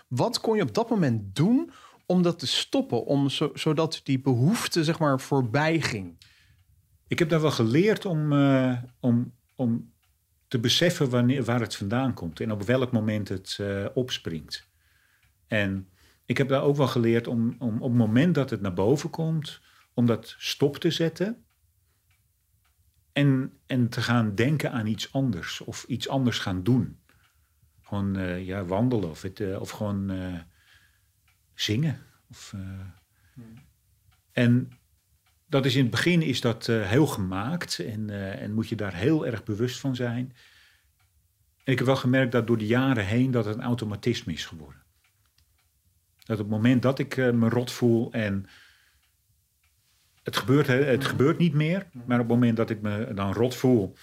[0.07, 1.71] Wat kon je op dat moment doen
[2.05, 6.17] om dat te stoppen, om zo, zodat die behoefte zeg maar voorbij ging?
[7.07, 8.33] Ik heb daar wel geleerd om,
[8.99, 9.93] om, om
[10.47, 13.59] te beseffen wanneer, waar het vandaan komt en op welk moment het
[13.93, 14.67] opspringt.
[15.47, 15.89] En
[16.25, 19.09] ik heb daar ook wel geleerd om, om op het moment dat het naar boven
[19.09, 19.61] komt,
[19.93, 21.45] om dat stop te zetten.
[23.11, 26.99] En, en te gaan denken aan iets anders of iets anders gaan doen.
[27.81, 30.39] Gewoon uh, ja, wandelen of, het, uh, of gewoon uh,
[31.53, 31.99] zingen.
[32.29, 32.53] Of,
[33.33, 33.53] hmm.
[34.31, 34.71] En
[35.47, 38.09] dat is in het begin is dat heel gemaakt en,
[38.39, 40.33] en moet je daar heel erg bewust van zijn.
[41.63, 44.45] En ik heb wel gemerkt dat door de jaren heen dat het een automatisme is
[44.45, 44.84] geworden.
[46.25, 48.45] Dat op het moment dat ik uh, me rot voel en
[50.23, 53.55] het gebeurt, het gebeurt niet meer, maar op het moment dat ik me dan rot
[53.55, 53.95] voel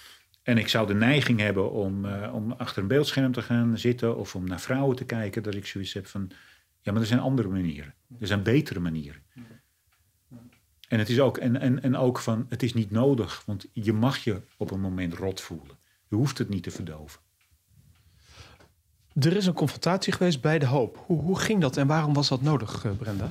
[0.43, 4.17] en ik zou de neiging hebben om, uh, om achter een beeldscherm te gaan zitten
[4.17, 6.31] of om naar vrouwen te kijken, dat ik zoiets heb van,
[6.81, 7.93] ja, maar er zijn andere manieren.
[8.19, 9.21] Er zijn betere manieren.
[10.87, 13.93] En het is ook, en, en, en ook van, het is niet nodig, want je
[13.93, 15.77] mag je op een moment rot voelen.
[16.07, 17.19] Je hoeft het niet te verdoven.
[19.19, 21.03] Er is een confrontatie geweest bij de hoop.
[21.05, 23.29] Hoe, hoe ging dat en waarom was dat nodig, eh, Brenda?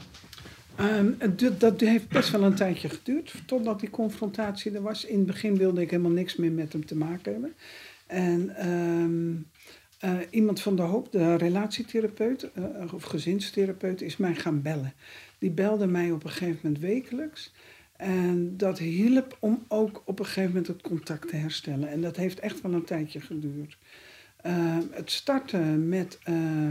[0.80, 1.16] Um,
[1.58, 5.04] dat heeft best wel een tijdje geduurd totdat die confrontatie er was.
[5.04, 7.54] In het begin wilde ik helemaal niks meer met hem te maken hebben.
[8.06, 9.46] En um,
[10.04, 14.92] uh, iemand van de hoop, de relatietherapeut uh, of gezinstherapeut, is mij gaan bellen.
[15.38, 17.52] Die belde mij op een gegeven moment wekelijks.
[17.96, 21.88] En dat hielp om ook op een gegeven moment het contact te herstellen.
[21.88, 23.76] En dat heeft echt wel een tijdje geduurd.
[24.47, 26.70] Uh, het startte met, uh,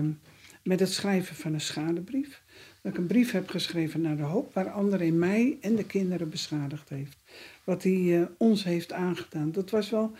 [0.63, 2.41] met het schrijven van een schadebrief.
[2.81, 6.29] Dat ik een brief heb geschreven naar de hoop, waar André mij en de kinderen
[6.29, 7.17] beschadigd heeft.
[7.63, 9.51] Wat hij uh, ons heeft aangedaan.
[9.51, 10.15] Dat was wel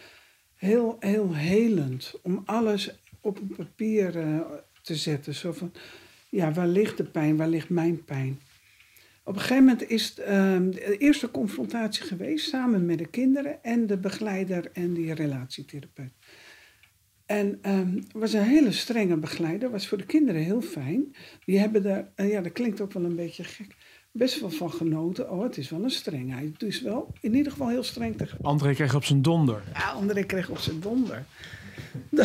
[0.56, 4.40] heel, heel helend om alles op een papier uh,
[4.82, 5.36] te zetten.
[5.36, 5.72] Zo van,
[6.30, 8.40] ja, waar ligt de pijn, waar ligt mijn pijn?
[9.24, 10.26] Op een gegeven moment is het, uh,
[10.72, 16.14] de eerste confrontatie geweest samen met de kinderen en de begeleider en die relatietherapeut.
[17.32, 21.16] En um, was een hele strenge begeleider, was voor de kinderen heel fijn.
[21.46, 23.76] Die hebben daar, uh, ja, dat klinkt ook wel een beetje gek,
[24.12, 25.32] best wel van genoten.
[25.32, 26.54] Oh, het is wel een strengheid.
[26.54, 28.38] Het is wel in ieder geval heel streng tegen.
[28.42, 29.64] André kreeg op zijn donder.
[29.74, 31.26] Ja, André kreeg op zijn donder.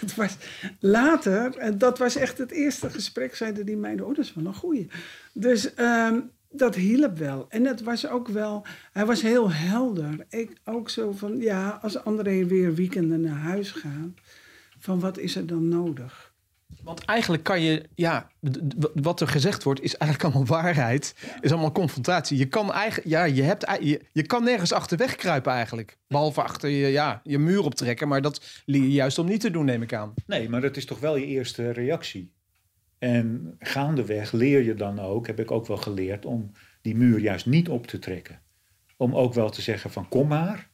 [0.00, 0.36] het was
[0.80, 4.46] later, en dat was echt het eerste gesprek, zeiden die meiden, oh, dat is wel
[4.46, 4.88] een goeie.
[5.32, 7.46] Dus um, dat hielp wel.
[7.48, 10.26] En het was ook wel, hij was heel helder.
[10.28, 14.10] Ik ook zo van, ja, als André weer weekenden naar huis gaat,
[14.78, 16.32] van wat is er dan nodig?
[16.82, 18.30] Want eigenlijk kan je, ja,
[18.94, 21.14] wat er gezegd wordt is eigenlijk allemaal waarheid.
[21.40, 22.38] Is allemaal confrontatie.
[22.38, 25.98] Je kan eigenlijk, ja, je hebt, je, je kan nergens achterweg kruipen eigenlijk.
[26.08, 28.08] Behalve achter je, ja, je muur optrekken.
[28.08, 30.14] Maar dat leer je juist om niet te doen, neem ik aan.
[30.26, 32.32] Nee, maar dat is toch wel je eerste reactie.
[32.98, 37.46] En gaandeweg leer je dan ook, heb ik ook wel geleerd, om die muur juist
[37.46, 38.40] niet op te trekken.
[38.96, 40.68] Om ook wel te zeggen van kom maar.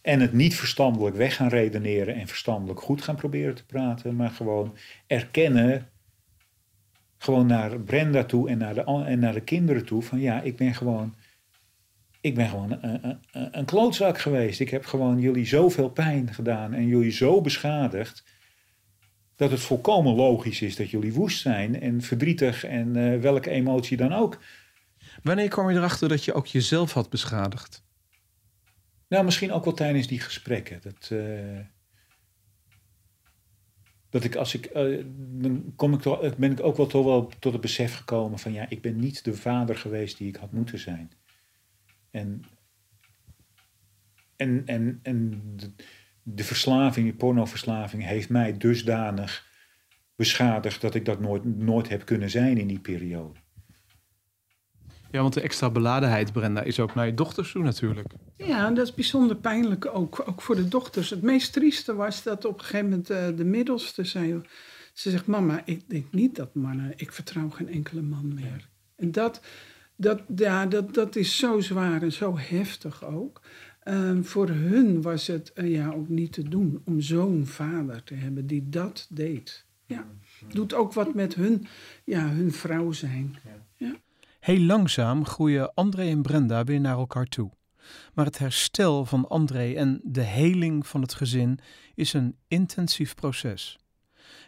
[0.00, 4.30] En het niet verstandelijk weg gaan redeneren en verstandelijk goed gaan proberen te praten, maar
[4.30, 4.76] gewoon
[5.06, 5.88] erkennen,
[7.18, 10.56] gewoon naar Brenda toe en naar de, en naar de kinderen toe, van ja, ik
[10.56, 11.14] ben gewoon,
[12.20, 13.18] ik ben gewoon een, een,
[13.58, 14.60] een klootzak geweest.
[14.60, 18.24] Ik heb gewoon jullie zoveel pijn gedaan en jullie zo beschadigd,
[19.42, 23.96] dat het volkomen logisch is dat jullie woest zijn en verdrietig en uh, welke emotie
[23.96, 24.38] dan ook.
[25.22, 27.84] Wanneer kwam je erachter dat je ook jezelf had beschadigd?
[29.08, 30.80] Nou, misschien ook wel tijdens die gesprekken.
[30.82, 31.58] Dat, uh,
[34.10, 34.70] dat ik als ik.
[34.76, 38.38] Uh, dan kom ik toch, ben ik ook wel toch wel tot het besef gekomen
[38.38, 41.12] van ja, ik ben niet de vader geweest die ik had moeten zijn.
[42.10, 42.44] En.
[44.36, 45.42] En, en, en
[46.22, 49.46] de, de verslaving, die pornoverslaving, heeft mij dusdanig
[50.16, 53.40] beschadigd dat ik dat nooit, nooit heb kunnen zijn in die periode.
[55.10, 58.08] Ja, want de extra beladenheid, Brenda, is ook naar je dochters toe natuurlijk.
[58.36, 61.10] Ja, dat is bijzonder pijnlijk ook, ook voor de dochters.
[61.10, 64.40] Het meest trieste was dat op een gegeven moment uh, de middelste zei...
[64.92, 66.92] Ze zegt, mama, ik denk niet dat mannen...
[66.96, 68.44] Ik vertrouw geen enkele man meer.
[68.44, 68.66] Ja.
[68.96, 69.40] En dat,
[69.96, 73.40] dat, ja, dat, dat is zo zwaar en zo heftig ook.
[73.84, 78.14] Um, voor hun was het uh, ja, ook niet te doen om zo'n vader te
[78.14, 79.66] hebben die dat deed.
[79.86, 80.06] Ja.
[80.48, 81.66] Doet ook wat met hun,
[82.04, 83.36] ja, hun vrouw zijn.
[83.76, 83.94] Ja.
[84.40, 87.50] Heel langzaam groeien André en Brenda weer naar elkaar toe.
[88.14, 91.58] Maar het herstel van André en de heling van het gezin
[91.94, 93.78] is een intensief proces.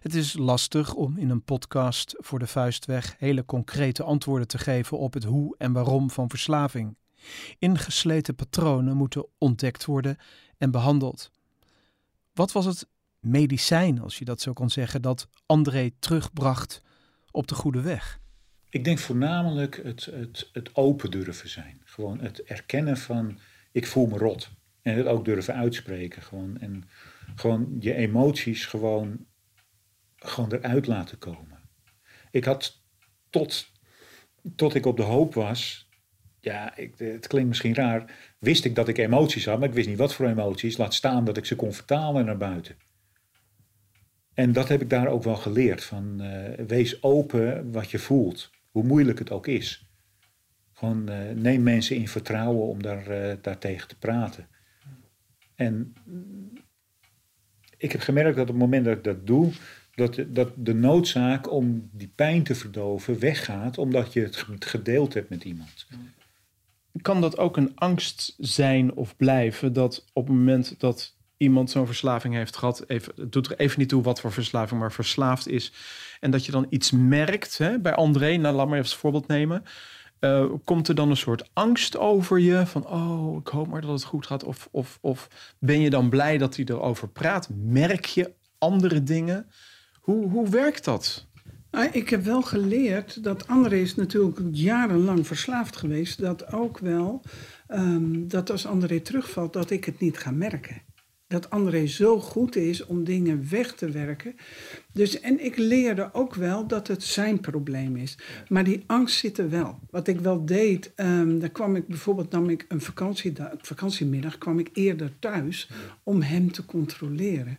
[0.00, 4.98] Het is lastig om in een podcast voor de vuistweg hele concrete antwoorden te geven
[4.98, 6.96] op het hoe en waarom van verslaving.
[7.58, 10.16] Ingesleten patronen moeten ontdekt worden
[10.58, 11.30] en behandeld.
[12.32, 12.88] Wat was het
[13.20, 16.82] medicijn, als je dat zo kon zeggen, dat André terugbracht
[17.30, 18.20] op de goede weg?
[18.68, 21.80] Ik denk voornamelijk het, het, het open durven zijn.
[21.84, 23.38] Gewoon het erkennen van
[23.72, 24.50] ik voel me rot.
[24.82, 26.22] En het ook durven uitspreken.
[26.22, 26.58] Gewoon.
[26.58, 26.88] En
[27.34, 29.26] gewoon je emoties gewoon,
[30.16, 31.60] gewoon eruit laten komen.
[32.30, 32.82] Ik had
[33.30, 33.70] tot,
[34.56, 35.83] tot ik op de hoop was,
[36.44, 39.98] ja, het klinkt misschien raar, wist ik dat ik emoties had, maar ik wist niet
[39.98, 40.76] wat voor emoties.
[40.76, 42.76] Laat staan dat ik ze kon vertalen naar buiten.
[44.34, 45.84] En dat heb ik daar ook wel geleerd.
[45.84, 49.88] Van, uh, wees open wat je voelt hoe moeilijk het ook is.
[50.72, 54.48] Gewoon uh, neem mensen in vertrouwen om daar, uh, daartegen te praten.
[55.54, 55.92] En
[57.76, 59.52] ik heb gemerkt dat op het moment dat ik dat doe,
[59.94, 65.28] dat, dat de noodzaak om die pijn te verdoven weggaat, omdat je het gedeeld hebt
[65.28, 65.86] met iemand.
[67.02, 71.86] Kan dat ook een angst zijn of blijven dat op het moment dat iemand zo'n
[71.86, 75.48] verslaving heeft gehad, even, het doet er even niet toe wat voor verslaving, maar verslaafd
[75.48, 75.72] is,
[76.20, 79.26] en dat je dan iets merkt hè, bij André, nou, laat maar even als voorbeeld
[79.26, 79.64] nemen.
[80.20, 83.90] Uh, komt er dan een soort angst over je van, oh, ik hoop maar dat
[83.90, 84.44] het goed gaat?
[84.44, 85.28] Of, of, of
[85.58, 87.48] ben je dan blij dat hij erover praat?
[87.54, 89.50] Merk je andere dingen?
[90.00, 91.26] Hoe, hoe werkt dat?
[91.74, 96.20] Nou, ik heb wel geleerd dat André is natuurlijk jarenlang verslaafd geweest.
[96.20, 97.22] Dat ook wel,
[97.68, 100.82] um, dat als André terugvalt, dat ik het niet ga merken.
[101.26, 104.34] dat André zo goed is om dingen weg te werken.
[104.92, 108.18] Dus, en ik leerde ook wel dat het zijn probleem is.
[108.48, 109.78] Maar die angst zit er wel.
[109.90, 112.80] Wat ik wel deed, um, dan kwam ik bijvoorbeeld, nam ik een
[113.60, 115.70] vakantiemiddag, kwam ik eerder thuis
[116.02, 117.58] om hem te controleren.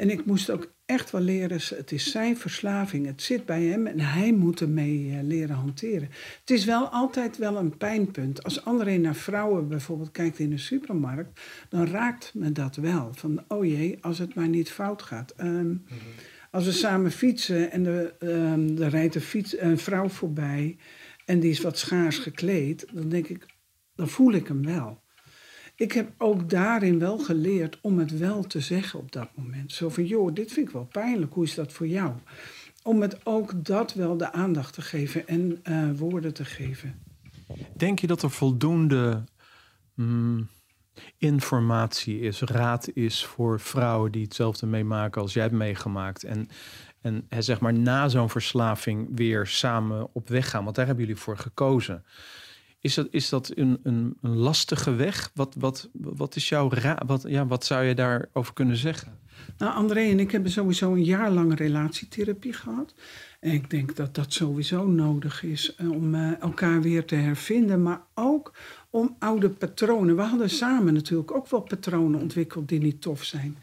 [0.00, 3.86] En ik moest ook echt wel leren, het is zijn verslaving, het zit bij hem
[3.86, 6.08] en hij moet ermee uh, leren hanteren.
[6.40, 8.42] Het is wel altijd wel een pijnpunt.
[8.42, 13.10] Als André naar vrouwen bijvoorbeeld kijkt in de supermarkt, dan raakt me dat wel.
[13.14, 15.34] Van, oh jee, als het maar niet fout gaat.
[15.40, 15.84] Um,
[16.50, 20.76] Als we samen fietsen en er um, rijdt een, fiets, een vrouw voorbij
[21.24, 23.46] en die is wat schaars gekleed, dan denk ik,
[23.94, 24.99] dan voel ik hem wel
[25.80, 29.72] ik heb ook daarin wel geleerd om het wel te zeggen op dat moment.
[29.72, 32.12] Zo van, joh, dit vind ik wel pijnlijk, hoe is dat voor jou?
[32.82, 37.02] Om het ook dat wel de aandacht te geven en uh, woorden te geven.
[37.76, 39.24] Denk je dat er voldoende
[39.94, 40.48] mm,
[41.18, 46.24] informatie is, raad is voor vrouwen die hetzelfde meemaken als jij hebt meegemaakt?
[46.24, 46.48] En,
[47.00, 51.20] en zeg maar na zo'n verslaving weer samen op weg gaan, want daar hebben jullie
[51.20, 52.04] voor gekozen.
[52.80, 55.30] Is dat, is dat een, een, een lastige weg?
[55.34, 57.02] Wat, wat, wat is jouw raad?
[57.06, 59.18] Wat, ja, wat zou je daarover kunnen zeggen?
[59.58, 62.94] Nou, André en ik hebben sowieso een jaar lang relatietherapie gehad.
[63.40, 67.82] En ik denk dat dat sowieso nodig is eh, om uh, elkaar weer te hervinden.
[67.82, 68.52] Maar ook
[68.90, 70.16] om oude patronen.
[70.16, 73.56] We hadden samen natuurlijk ook wel patronen ontwikkeld die niet tof zijn.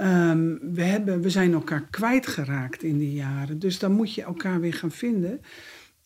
[0.00, 3.58] Um, we, hebben, we zijn elkaar kwijtgeraakt in die jaren.
[3.58, 5.40] Dus dan moet je elkaar weer gaan vinden.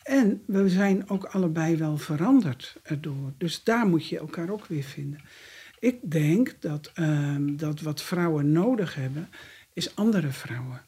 [0.07, 3.33] En we zijn ook allebei wel veranderd erdoor.
[3.39, 5.21] Dus daar moet je elkaar ook weer vinden.
[5.79, 9.29] Ik denk dat, um, dat wat vrouwen nodig hebben,
[9.73, 10.83] is andere vrouwen.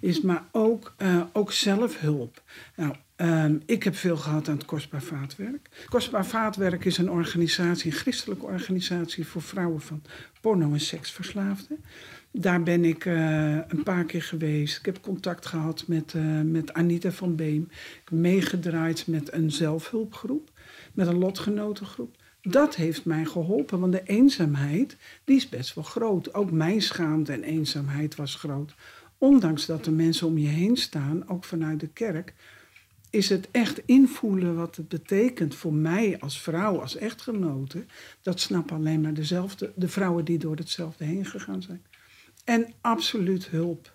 [0.00, 2.42] Is maar ook, uh, ook zelfhulp.
[2.76, 5.86] Nou, um, ik heb veel gehad aan het Kostbaar Vaatwerk.
[5.88, 10.02] Kostbaar Vaatwerk is een organisatie, een christelijke organisatie voor vrouwen van
[10.40, 11.84] porno- en seksverslaafden.
[12.30, 14.78] Daar ben ik uh, een paar keer geweest.
[14.78, 17.62] Ik heb contact gehad met, uh, met Anita van Beem.
[17.70, 20.50] Ik heb meegedraaid met een zelfhulpgroep,
[20.92, 22.16] met een lotgenotengroep.
[22.42, 26.34] Dat heeft mij geholpen, want de eenzaamheid die is best wel groot.
[26.34, 28.74] Ook mijn schaamte en eenzaamheid was groot.
[29.18, 32.34] Ondanks dat er mensen om je heen staan, ook vanuit de kerk,
[33.14, 37.84] is het echt invoelen wat het betekent voor mij als vrouw, als echtgenote.
[38.22, 41.82] Dat snappen alleen maar dezelfde, de vrouwen die door hetzelfde heen gegaan zijn.
[42.44, 43.92] En absoluut hulp.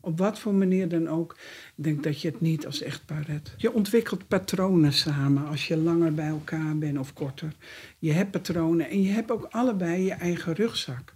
[0.00, 1.36] Op wat voor manier dan ook.
[1.76, 3.54] Ik denk dat je het niet als echtpaar redt.
[3.56, 7.52] Je ontwikkelt patronen samen als je langer bij elkaar bent of korter.
[7.98, 11.12] Je hebt patronen en je hebt ook allebei je eigen rugzak.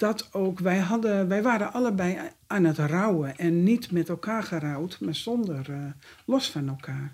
[0.00, 3.38] Dat ook, wij, hadden, wij waren allebei aan het rouwen.
[3.38, 5.76] En niet met elkaar gerouwd, maar zonder, uh,
[6.24, 7.12] los van elkaar.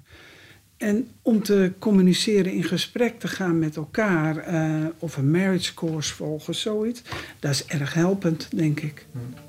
[0.76, 6.14] En om te communiceren, in gesprek te gaan met elkaar, uh, of een marriage course
[6.14, 7.02] volgen, zoiets,
[7.38, 9.06] dat is erg helpend, denk ik.
[9.12, 9.45] Hmm.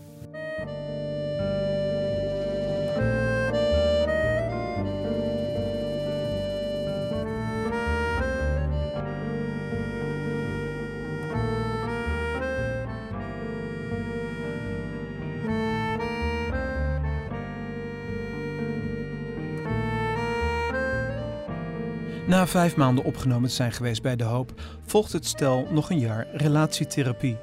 [22.48, 27.38] Vijf maanden opgenomen zijn geweest bij De Hoop, volgt het stel nog een jaar relatietherapie.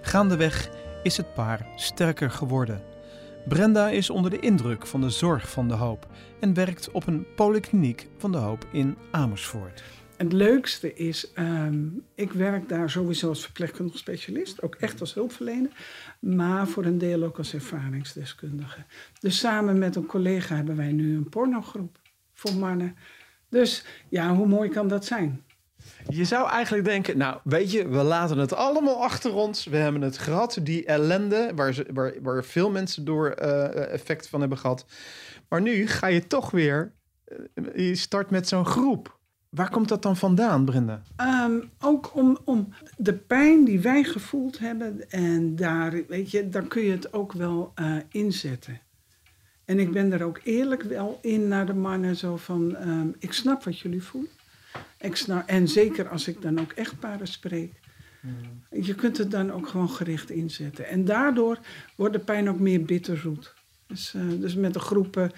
[0.00, 0.68] Gaandeweg
[1.02, 2.82] is het paar sterker geworden.
[3.48, 6.06] Brenda is onder de indruk van de zorg van De Hoop
[6.40, 9.82] en werkt op een polykliniek van De Hoop in Amersfoort.
[10.16, 15.70] Het leukste is, um, ik werk daar sowieso als verpleegkundig specialist, ook echt als hulpverlener,
[16.20, 18.84] maar voor een deel ook als ervaringsdeskundige.
[19.20, 21.98] Dus samen met een collega hebben wij nu een pornogroep
[22.32, 22.96] voor mannen
[23.48, 25.44] dus ja, hoe mooi kan dat zijn?
[26.08, 29.64] Je zou eigenlijk denken, nou weet je, we laten het allemaal achter ons.
[29.64, 34.28] We hebben het gehad, die ellende, waar, ze, waar, waar veel mensen door uh, effect
[34.28, 34.86] van hebben gehad.
[35.48, 36.92] Maar nu ga je toch weer,
[37.54, 39.18] uh, je start met zo'n groep.
[39.48, 41.02] Waar komt dat dan vandaan, Brenda?
[41.46, 45.10] Um, ook om, om de pijn die wij gevoeld hebben.
[45.10, 48.80] En daar, weet je, daar kun je het ook wel uh, inzetten.
[49.66, 53.32] En ik ben er ook eerlijk wel in naar de mannen, zo van, um, ik
[53.32, 54.30] snap wat jullie voelen.
[54.98, 57.72] Ik snap, en zeker als ik dan ook echtparen spreek.
[58.20, 58.82] Mm.
[58.82, 60.86] Je kunt het dan ook gewoon gericht inzetten.
[60.88, 61.58] En daardoor
[61.96, 63.54] wordt de pijn ook meer bitterzoet.
[63.86, 65.30] Dus, uh, dus met de groepen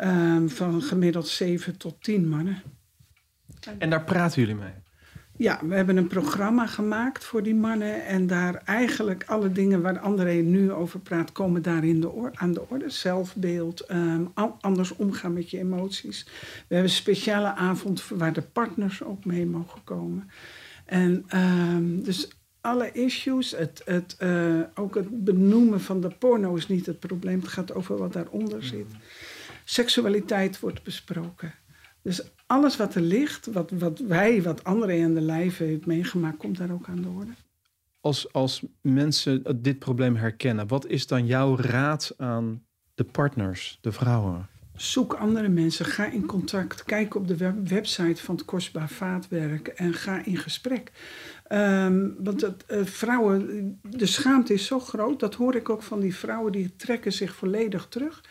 [0.00, 2.62] um, van gemiddeld 7 tot 10 mannen.
[3.78, 4.83] En daar praten jullie mee?
[5.36, 8.04] Ja, we hebben een programma gemaakt voor die mannen.
[8.06, 12.52] En daar eigenlijk alle dingen waar André nu over praat, komen daar in de aan
[12.52, 12.90] de orde.
[12.90, 16.24] Zelfbeeld, um, anders omgaan met je emoties.
[16.24, 20.30] We hebben een speciale avond waar de partners ook mee mogen komen.
[20.84, 22.28] En um, dus
[22.60, 27.40] alle issues, het, het, eh, ook het benoemen van de porno is niet het probleem.
[27.40, 28.86] Het gaat over wat daaronder zit.
[29.64, 31.54] Seksualiteit wordt besproken.
[32.04, 36.36] Dus alles wat er ligt, wat, wat wij, wat anderen in de lijf heeft meegemaakt,
[36.36, 37.30] komt daar ook aan de orde.
[38.00, 42.62] Als, als mensen dit probleem herkennen, wat is dan jouw raad aan
[42.94, 44.48] de partners, de vrouwen?
[44.76, 49.68] Zoek andere mensen, ga in contact, kijk op de web- website van het Kostbaar Vaatwerk
[49.68, 50.92] en ga in gesprek.
[51.44, 56.00] Ehm, want het, eh, vrouwen, de schaamte is zo groot, dat hoor ik ook van
[56.00, 58.24] die vrouwen, die trekken zich volledig terug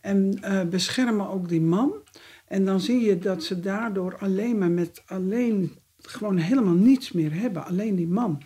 [0.00, 1.92] en eh, beschermen ook die man.
[2.48, 7.34] En dan zie je dat ze daardoor alleen maar met alleen gewoon helemaal niets meer
[7.34, 8.42] hebben, alleen die man.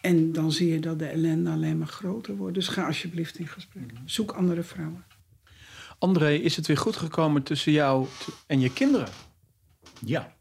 [0.00, 2.54] En dan zie je dat de ellende alleen maar groter wordt.
[2.54, 3.92] Dus ga alsjeblieft in gesprek.
[4.04, 5.04] Zoek andere vrouwen.
[5.98, 8.06] André, is het weer goed gekomen tussen jou
[8.46, 9.08] en je kinderen?
[10.04, 10.36] Ja,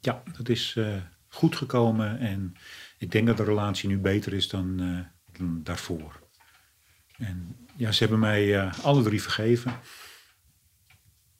[0.00, 0.96] ja dat is eh,
[1.28, 2.54] goed gekomen en
[2.98, 6.20] ik denk dat de relatie nu beter is dan, eh, dan daarvoor.
[7.16, 9.72] En ja, ze hebben mij eh, alle drie vergeven.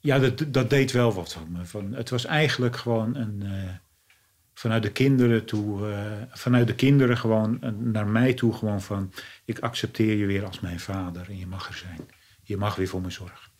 [0.03, 1.65] Ja, dat, dat deed wel wat van me.
[1.65, 3.69] Van, het was eigenlijk gewoon een, eh,
[4.53, 9.13] vanuit de kinderen toe, eh, vanuit de kinderen gewoon naar mij toe gewoon van,
[9.45, 11.99] ik accepteer je weer als mijn vader en je mag er zijn.
[12.41, 13.51] Je mag weer voor me zorgen.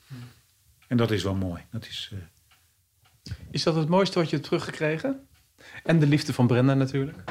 [0.87, 1.61] En dat is wel mooi.
[1.71, 5.27] Dat is, eh, Is dat het mooiste wat je hebt teruggekregen?
[5.83, 7.23] En de liefde van Brenda natuurlijk.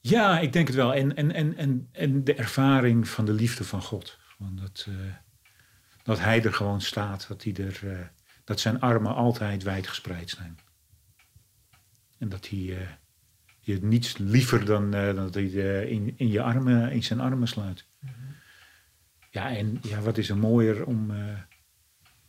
[0.00, 0.94] Ja, ik denk het wel.
[0.94, 4.18] En, en, en, en, en de ervaring van de liefde van God.
[4.38, 4.86] Van dat,
[6.06, 7.28] dat hij er gewoon staat.
[7.28, 8.06] Dat, hij er, eh,
[8.44, 10.58] dat zijn armen altijd wijd gespreid zijn.
[12.18, 12.88] En dat hij eh,
[13.60, 15.44] je niets liever dan eh, dat hij
[15.88, 17.84] in, in, je armen, in zijn armen sluit.
[19.30, 21.12] Ja, en ja, wat is er mooier om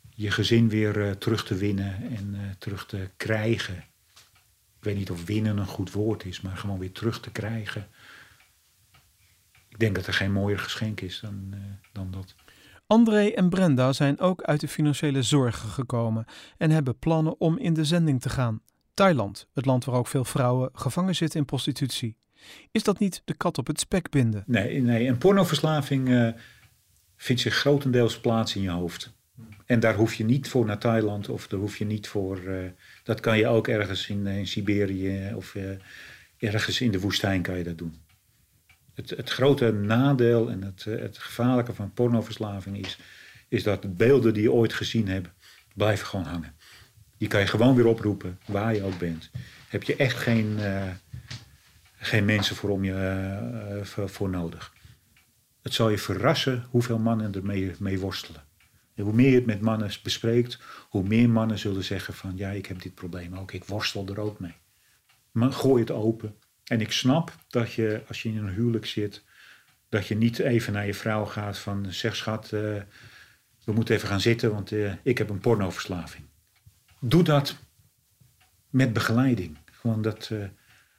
[0.10, 3.76] je gezin weer terug te winnen en terug te krijgen.
[4.78, 7.88] Ik weet niet of winnen een goed woord is, maar gewoon weer terug te krijgen.
[9.70, 11.54] Ik denk dat er geen mooier geschenk is dan,
[11.92, 12.36] dan dat.
[12.88, 16.26] André en Brenda zijn ook uit de financiële zorgen gekomen
[16.58, 18.62] en hebben plannen om in de zending te gaan.
[18.94, 22.18] Thailand, het land waar ook veel vrouwen gevangen zitten in prostitutie.
[22.72, 24.44] Is dat niet de kat op het spek binden?
[24.46, 26.30] Nee, nee een pornoverslaving eh,
[27.16, 29.16] vindt zich grotendeels plaats in je hoofd.
[29.66, 32.38] En daar hoef je niet voor naar Thailand of daar hoef je niet voor.
[32.38, 32.70] eh,
[33.04, 35.56] dat kan je ook ergens in, eh, Siberië of
[36.38, 37.96] ergens in de woestijn kan je dat doen.
[38.98, 43.00] Het, het grote nadeel en het, eh, het gevaarlijke van pornoverslaving is,
[43.48, 45.30] is dat de beelden die je ooit gezien hebt,
[45.76, 46.56] blijven gewoon hangen.
[47.18, 49.30] Die kan je gewoon weer oproepen, waar je ook bent.
[49.70, 50.90] Heb je echt geen, eh,
[51.98, 52.94] geen mensen voor, om je,
[53.96, 54.74] eh, voor, nodig.
[55.62, 58.44] Het zal je verrassen hoeveel mannen ermee mee worstelen.
[58.96, 62.50] En hoe meer je het met mannen bespreekt, hoe meer mannen zullen zeggen van ja,
[62.50, 64.56] ik heb dit probleem ook, ik worstel er ook mee.
[65.32, 66.36] Maar gooi het open.
[66.68, 69.24] En ik snap dat je, als je in een huwelijk zit,
[69.90, 72.82] dat je niet even naar je vrouw gaat van zeg schat, eh,
[73.64, 76.26] we moeten even gaan zitten, want eh, ik heb een pornoverslaving.
[77.00, 77.56] Doe dat
[78.70, 79.58] met begeleiding.
[79.72, 80.44] Gewoon dat, eh,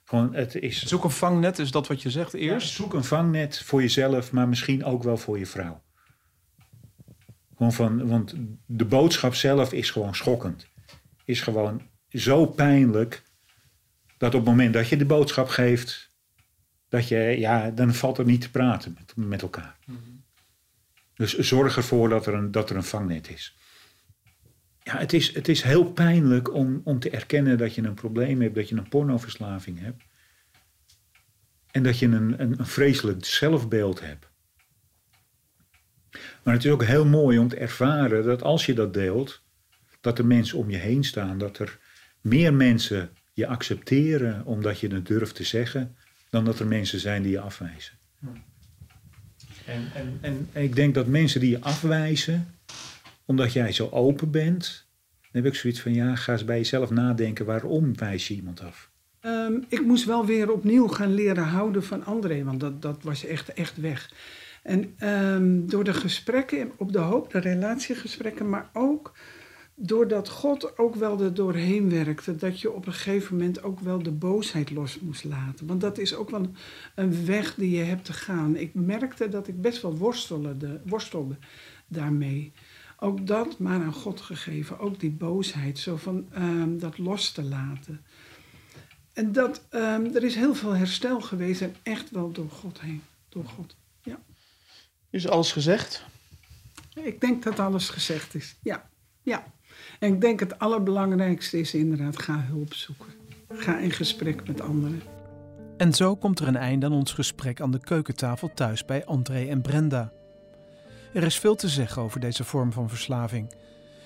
[0.05, 0.85] gewoon het is.
[0.85, 2.67] Zoek een vangnet, is dat wat je zegt eerst?
[2.67, 5.83] Ja, zoek een vangnet voor jezelf, maar misschien ook wel voor je vrouw.
[7.55, 8.33] Gewoon van, want
[8.65, 10.67] de boodschap zelf is gewoon schokkend.
[11.25, 13.23] Is gewoon zo pijnlijk
[14.19, 16.09] dat op het moment dat je de boodschap geeft,
[16.89, 19.77] dat je, ja, dan valt er niet te praten met, met elkaar.
[21.13, 23.57] Dus zorg ervoor dat er een, dat er een vangnet is.
[24.83, 28.41] Ja, het is, het is heel pijnlijk om, om te erkennen dat je een probleem
[28.41, 30.03] hebt, dat je een pornoverslaving hebt.
[31.71, 34.27] En dat je een, een, een vreselijk zelfbeeld hebt.
[36.43, 39.41] Maar het is ook heel mooi om te ervaren dat als je dat deelt,
[40.01, 41.79] dat er mensen om je heen staan, dat er
[42.21, 45.95] meer mensen je accepteren omdat je het durft te zeggen,
[46.29, 47.97] dan dat er mensen zijn die je afwijzen.
[49.65, 52.55] En, en, en ik denk dat mensen die je afwijzen,
[53.25, 54.87] omdat jij zo open bent,
[55.31, 58.61] dan heb ik zoiets van ja, ga eens bij jezelf nadenken waarom wijs je iemand
[58.61, 58.89] af.
[59.19, 63.25] Ehm, ik moest wel weer opnieuw gaan leren houden van André, want dat, dat was
[63.25, 64.11] echt, echt weg.
[64.63, 69.13] En ehm, door de gesprekken op de hoop, de relatiegesprekken, maar ook
[69.81, 74.03] doordat God ook wel er doorheen werkte, dat je op een gegeven moment ook wel
[74.03, 75.67] de boosheid los moest laten.
[75.67, 76.51] Want dat is ook wel
[76.95, 78.55] een weg die je hebt te gaan.
[78.55, 81.37] Ik merkte dat ik best wel worstelde, worstelde
[81.87, 82.53] daarmee.
[82.99, 87.43] Ook dat maar aan God gegeven, ook die boosheid, zo van ehm, dat los te
[87.43, 88.05] laten.
[89.13, 93.01] En dat, ehm, er is heel veel herstel geweest en echt wel door God heen.
[93.29, 93.75] Door God.
[95.09, 96.05] Is alles gezegd?
[96.93, 98.55] Ik denk dat alles gezegd is.
[98.61, 98.89] Ja,
[99.23, 99.53] ja.
[99.99, 103.07] En ik denk het allerbelangrijkste is inderdaad, ga hulp zoeken.
[103.49, 105.01] Ga in gesprek met anderen.
[105.77, 109.45] En zo komt er een einde aan ons gesprek aan de keukentafel thuis bij André
[109.45, 110.11] en Brenda.
[111.13, 113.53] Er is veel te zeggen over deze vorm van verslaving.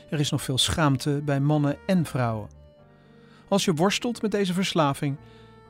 [0.10, 2.50] Er is nog veel schaamte bij mannen en vrouwen.
[3.48, 5.18] Als je worstelt met deze verslaving,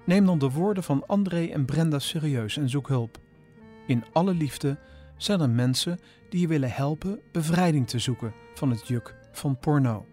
[0.05, 3.17] neem dan de woorden van André en Brenda serieus en zoek hulp.
[3.88, 4.78] In alle liefde
[5.17, 5.99] zijn er mensen
[6.30, 10.05] die je willen helpen bevrijding te zoeken van het juk van porno.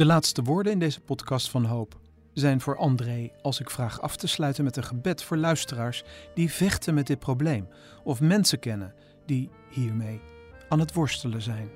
[0.00, 2.00] De laatste woorden in deze podcast van Hoop
[2.32, 6.02] zijn voor André als ik vraag af te sluiten met een gebed voor luisteraars
[6.34, 7.68] die vechten met dit probleem
[8.04, 8.94] of mensen kennen
[9.26, 10.20] die hiermee
[10.68, 11.68] aan het worstelen zijn.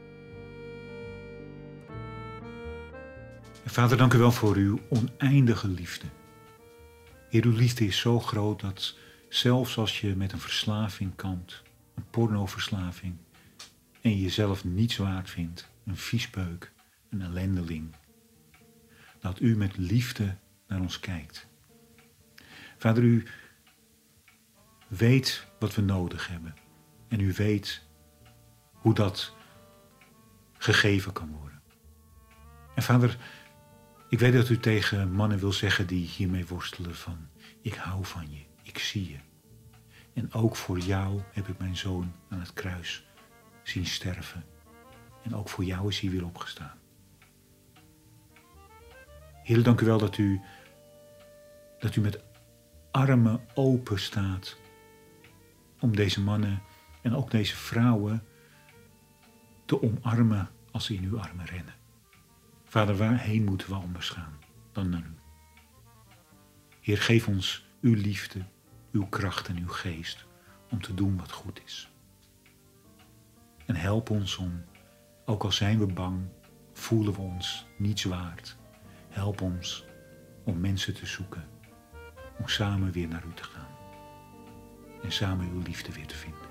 [3.64, 6.06] Vader, dank u wel voor uw oneindige liefde.
[7.28, 8.94] Heer, uw liefde is zo groot dat
[9.28, 11.62] zelfs als je met een verslaving kampt,
[11.94, 13.14] een pornoverslaving,
[14.00, 16.72] en je jezelf niets waard vindt, een viespeuk,
[17.10, 17.94] een ellendeling,
[19.24, 21.46] dat u met liefde naar ons kijkt.
[22.78, 23.26] Vader, u
[24.88, 26.54] weet wat we nodig hebben.
[27.08, 27.82] En u weet
[28.72, 29.34] hoe dat
[30.52, 31.62] gegeven kan worden.
[32.74, 33.16] En vader,
[34.08, 37.28] ik weet dat u tegen mannen wil zeggen die hiermee worstelen van,
[37.60, 39.18] ik hou van je, ik zie je.
[40.12, 43.06] En ook voor jou heb ik mijn zoon aan het kruis
[43.62, 44.44] zien sterven.
[45.22, 46.82] En ook voor jou is hij weer opgestaan.
[49.44, 50.40] Heer, dank u wel dat u,
[51.78, 52.22] dat u met
[52.90, 54.56] armen open staat
[55.80, 56.62] om deze mannen
[57.02, 58.22] en ook deze vrouwen
[59.64, 61.74] te omarmen als ze in uw armen rennen.
[62.64, 64.38] Vader, waarheen moeten we anders gaan
[64.72, 65.14] dan naar u?
[66.80, 68.44] Heer, geef ons uw liefde,
[68.92, 70.26] uw kracht en uw geest
[70.70, 71.90] om te doen wat goed is.
[73.66, 74.64] En help ons om,
[75.24, 76.28] ook al zijn we bang,
[76.72, 78.56] voelen we ons niets waard.
[79.14, 79.84] Help ons
[80.44, 81.44] om mensen te zoeken,
[82.38, 83.76] om samen weer naar u te gaan
[85.02, 86.43] en samen uw liefde weer te vinden.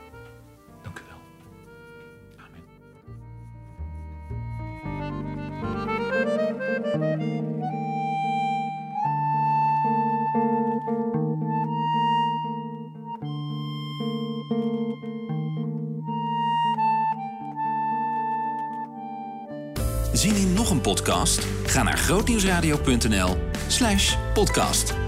[20.94, 21.48] Podcast?
[21.66, 23.38] Ga naar grootnieuwsradio.nl
[23.68, 25.03] slash podcast.